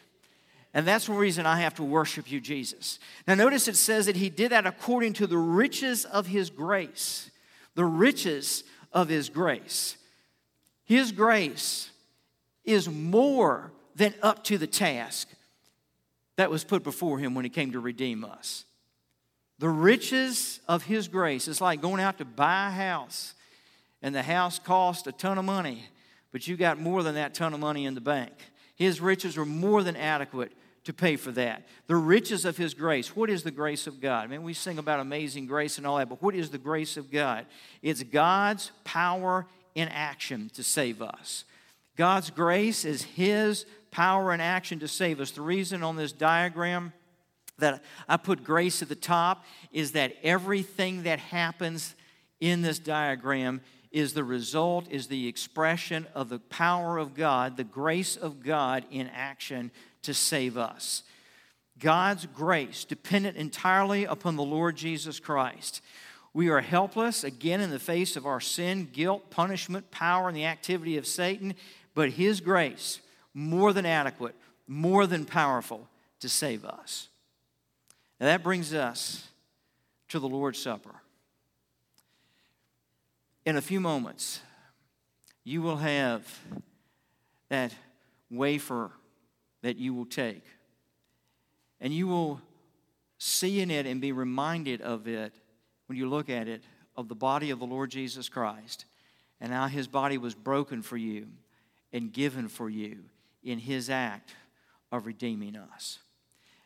And 0.78 0.86
that's 0.86 1.08
the 1.08 1.14
reason 1.14 1.48
I 1.48 1.62
have 1.62 1.74
to 1.76 1.84
worship 1.84 2.32
you, 2.32 2.40
Jesus. 2.40 3.00
Now, 3.28 3.34
notice 3.34 3.68
it 3.68 3.76
says 3.76 4.06
that 4.06 4.16
he 4.16 4.30
did 4.30 4.52
that 4.52 4.68
according 4.68 5.14
to 5.14 5.26
the 5.26 5.36
riches 5.36 6.06
of 6.06 6.28
his 6.28 6.52
grace. 6.52 7.32
The 7.74 7.84
riches 7.84 8.64
of 8.94 9.10
his 9.10 9.28
grace. 9.28 9.98
His 10.86 11.12
grace 11.12 11.90
is 12.64 12.88
more 12.88 13.72
than 13.96 14.14
up 14.22 14.44
to 14.44 14.60
the 14.60 14.68
task 14.68 15.28
that 16.36 16.52
was 16.52 16.64
put 16.64 16.84
before 16.84 17.18
him 17.18 17.34
when 17.34 17.44
he 17.44 17.50
came 17.50 17.72
to 17.72 17.80
redeem 17.80 18.24
us. 18.24 18.64
The 19.58 19.70
riches 19.70 20.60
of 20.68 20.84
his 20.84 21.08
grace 21.08 21.48
is 21.48 21.60
like 21.60 21.82
going 21.82 22.02
out 22.02 22.20
to 22.20 22.26
buy 22.26 22.68
a 22.68 22.72
house, 22.72 23.34
and 24.04 24.14
the 24.14 24.22
house 24.22 24.60
cost 24.60 25.08
a 25.08 25.12
ton 25.12 25.40
of 25.40 25.46
money, 25.46 25.86
but 26.32 26.48
you 26.48 26.56
got 26.56 26.80
more 26.80 27.02
than 27.02 27.16
that 27.16 27.34
ton 27.34 27.56
of 27.56 27.60
money 27.60 27.88
in 27.88 27.96
the 27.96 28.00
bank. 28.00 28.34
His 28.76 29.02
riches 29.02 29.38
were 29.38 29.46
more 29.46 29.82
than 29.82 29.96
adequate 29.96 30.52
to 30.88 30.94
pay 30.94 31.18
for 31.18 31.34
that. 31.34 31.68
The 31.88 31.98
riches 31.98 32.46
of 32.46 32.56
His 32.56 32.74
grace. 32.74 33.14
What 33.14 33.30
is 33.30 33.44
the 33.44 33.52
grace 33.52 33.88
of 33.88 34.00
God? 34.00 34.24
I 34.24 34.28
mean, 34.28 34.44
we 34.44 34.54
sing 34.54 34.78
about 34.78 35.02
amazing 35.02 35.46
grace 35.46 35.78
and 35.78 35.86
all 35.86 35.98
that, 35.98 36.08
but 36.08 36.22
what 36.22 36.34
is 36.34 36.50
the 36.50 36.58
grace 36.58 36.96
of 36.96 37.12
God? 37.12 37.46
It's 37.82 38.04
God's 38.04 38.72
power 38.86 39.46
in 39.76 39.90
action 39.90 40.50
to 40.54 40.64
save 40.64 41.02
us. 41.02 41.44
God's 41.98 42.30
grace 42.30 42.86
is 42.86 43.04
His 43.04 43.66
power 43.92 44.34
in 44.34 44.40
action 44.40 44.80
to 44.80 44.88
save 44.88 45.20
us. 45.20 45.32
The 45.32 45.42
reason 45.42 45.84
on 45.84 45.98
this 45.98 46.14
diagram 46.14 46.94
that 47.60 47.84
I 48.08 48.16
put 48.16 48.46
grace 48.46 48.82
at 48.82 48.88
the 48.88 48.96
top 48.96 49.44
is 49.74 49.92
that 49.92 50.16
everything 50.24 51.04
that 51.04 51.20
happens 51.20 51.96
in 52.40 52.62
this 52.62 52.80
diagram 52.80 53.60
is 53.98 54.14
the 54.14 54.24
result, 54.24 54.88
is 54.92 55.08
the 55.08 55.28
expression 55.28 56.06
of 56.14 56.30
the 56.30 56.38
power 56.38 57.00
of 57.00 57.16
God, 57.16 57.58
the 57.58 57.64
grace 57.64 58.16
of 58.16 58.44
God 58.44 58.86
in 58.92 59.08
action 59.08 59.72
to 60.04 60.14
save 60.14 60.56
us. 60.56 61.02
God's 61.80 62.28
grace, 62.28 62.86
dependent 62.86 63.38
entirely 63.38 64.06
upon 64.06 64.36
the 64.36 64.44
Lord 64.44 64.76
Jesus 64.76 65.20
Christ. 65.20 65.82
We 66.32 66.50
are 66.50 66.62
helpless, 66.62 67.24
again, 67.24 67.60
in 67.60 67.72
the 67.72 67.80
face 67.80 68.16
of 68.16 68.28
our 68.28 68.40
sin, 68.40 68.88
guilt, 68.94 69.32
punishment, 69.32 69.90
power, 69.90 70.28
and 70.28 70.38
the 70.38 70.46
activity 70.46 70.98
of 70.98 71.08
Satan, 71.08 71.56
but 71.96 72.12
His 72.12 72.40
grace, 72.40 73.00
more 73.34 73.74
than 73.74 73.88
adequate, 73.88 74.36
more 74.68 75.08
than 75.08 75.26
powerful 75.26 75.88
to 76.20 76.30
save 76.30 76.66
us. 76.66 77.10
Now 78.20 78.28
that 78.28 78.44
brings 78.44 78.76
us 78.76 79.28
to 80.10 80.20
the 80.20 80.30
Lord's 80.30 80.60
Supper. 80.60 81.02
In 83.48 83.56
a 83.56 83.62
few 83.62 83.80
moments, 83.80 84.42
you 85.46 85.62
will 85.62 85.78
have 85.78 86.28
that 87.48 87.74
wafer 88.30 88.92
that 89.62 89.78
you 89.78 89.94
will 89.94 90.06
take, 90.06 90.44
and 91.80 91.94
you 91.94 92.08
will 92.08 92.42
see 93.18 93.62
in 93.62 93.72
it 93.72 93.86
and 93.86 94.02
be 94.02 94.12
reminded 94.12 94.82
of 94.82 95.08
it 95.08 95.34
when 95.86 95.98
you 95.98 96.10
look 96.10 96.30
at 96.30 96.50
it 96.50 96.62
of 96.98 97.08
the 97.08 97.16
body 97.16 97.50
of 97.50 97.60
the 97.60 97.66
Lord 97.66 97.90
Jesus 97.90 98.28
Christ 98.28 98.84
and 99.40 99.54
how 99.54 99.68
his 99.68 99.88
body 99.88 100.18
was 100.18 100.36
broken 100.36 100.82
for 100.82 100.98
you 100.98 101.28
and 101.94 102.12
given 102.12 102.50
for 102.50 102.70
you 102.70 102.98
in 103.46 103.60
his 103.60 103.90
act 103.90 104.36
of 104.92 105.06
redeeming 105.06 105.56
us. 105.56 106.00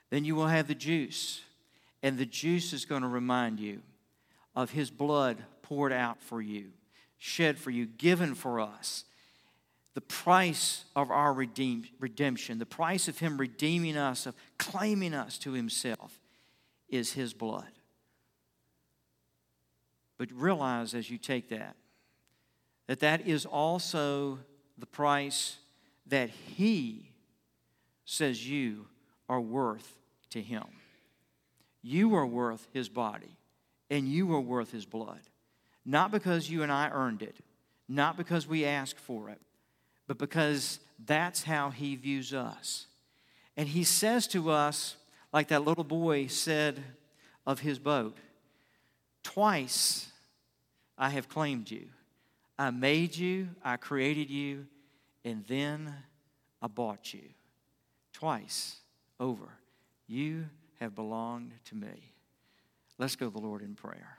Then 0.10 0.26
you 0.26 0.34
will 0.34 0.48
have 0.48 0.68
the 0.68 0.74
juice, 0.74 1.42
and 2.02 2.18
the 2.18 2.26
juice 2.26 2.74
is 2.74 2.86
going 2.86 3.04
to 3.04 3.08
remind 3.08 3.60
you 3.60 3.84
of 4.56 4.72
his 4.72 4.90
blood 4.90 5.38
poured 5.72 5.94
out 5.94 6.22
for 6.22 6.42
you, 6.42 6.66
shed 7.18 7.58
for 7.58 7.72
you, 7.72 7.86
given 7.86 8.36
for 8.36 8.60
us. 8.60 9.06
The 9.94 10.02
price 10.02 10.84
of 10.98 11.10
our 11.10 11.32
redeem, 11.32 11.86
redemption, 11.98 12.60
the 12.60 12.66
price 12.66 13.08
of 13.08 13.20
him 13.20 13.38
redeeming 13.38 13.96
us, 13.96 14.26
of 14.26 14.36
claiming 14.58 15.14
us 15.14 15.38
to 15.38 15.54
himself, 15.54 16.20
is 16.90 17.14
his 17.14 17.34
blood. 17.34 17.72
But 20.18 20.30
realize 20.34 20.94
as 20.94 21.10
you 21.10 21.18
take 21.18 21.48
that, 21.52 21.78
that 22.88 23.00
that 23.00 23.26
is 23.26 23.46
also 23.46 24.40
the 24.78 24.86
price 24.86 25.56
that 26.08 26.32
he 26.32 27.12
says 28.04 28.46
you 28.46 28.88
are 29.30 29.40
worth 29.40 29.96
to 30.32 30.42
him. 30.42 30.66
You 31.82 32.14
are 32.16 32.28
worth 32.28 32.68
his 32.74 32.90
body, 32.90 33.38
and 33.90 34.06
you 34.06 34.34
are 34.34 34.42
worth 34.42 34.74
his 34.74 34.86
blood. 34.86 35.22
Not 35.86 36.12
because 36.12 36.50
you 36.50 36.64
and 36.64 36.72
I 36.72 36.90
earned 36.90 37.22
it, 37.22 37.36
not 37.88 38.18
because 38.18 38.48
we 38.48 38.66
asked 38.66 39.00
for 39.00 39.30
it, 39.30 39.42
but 40.08 40.18
because 40.18 40.80
that's 41.06 41.44
how 41.44 41.70
he 41.70 41.96
views 41.96 42.34
us. 42.34 42.88
And 43.58 43.68
he 43.68 43.84
says 43.84 44.28
to 44.28 44.50
us, 44.50 44.96
like 45.34 45.48
that 45.48 45.66
little 45.66 45.84
boy 45.84 46.28
said 46.28 46.84
of 47.46 47.60
his 47.60 47.80
boat, 47.80 48.18
Twice 49.24 50.12
I 50.98 51.10
have 51.10 51.30
claimed 51.30 51.72
you. 51.72 51.88
I 52.58 52.70
made 52.70 53.16
you, 53.16 53.50
I 53.64 53.78
created 53.78 54.30
you, 54.30 54.68
and 55.24 55.44
then 55.48 55.94
I 56.62 56.68
bought 56.68 57.14
you. 57.14 57.24
Twice 58.14 58.78
over. 59.20 59.50
You 60.08 60.46
have 60.80 60.94
belonged 60.94 61.54
to 61.66 61.76
me. 61.76 62.14
Let's 62.98 63.16
go 63.16 63.28
to 63.28 63.32
the 63.32 63.40
Lord 63.40 63.62
in 63.62 63.74
prayer. 63.74 64.18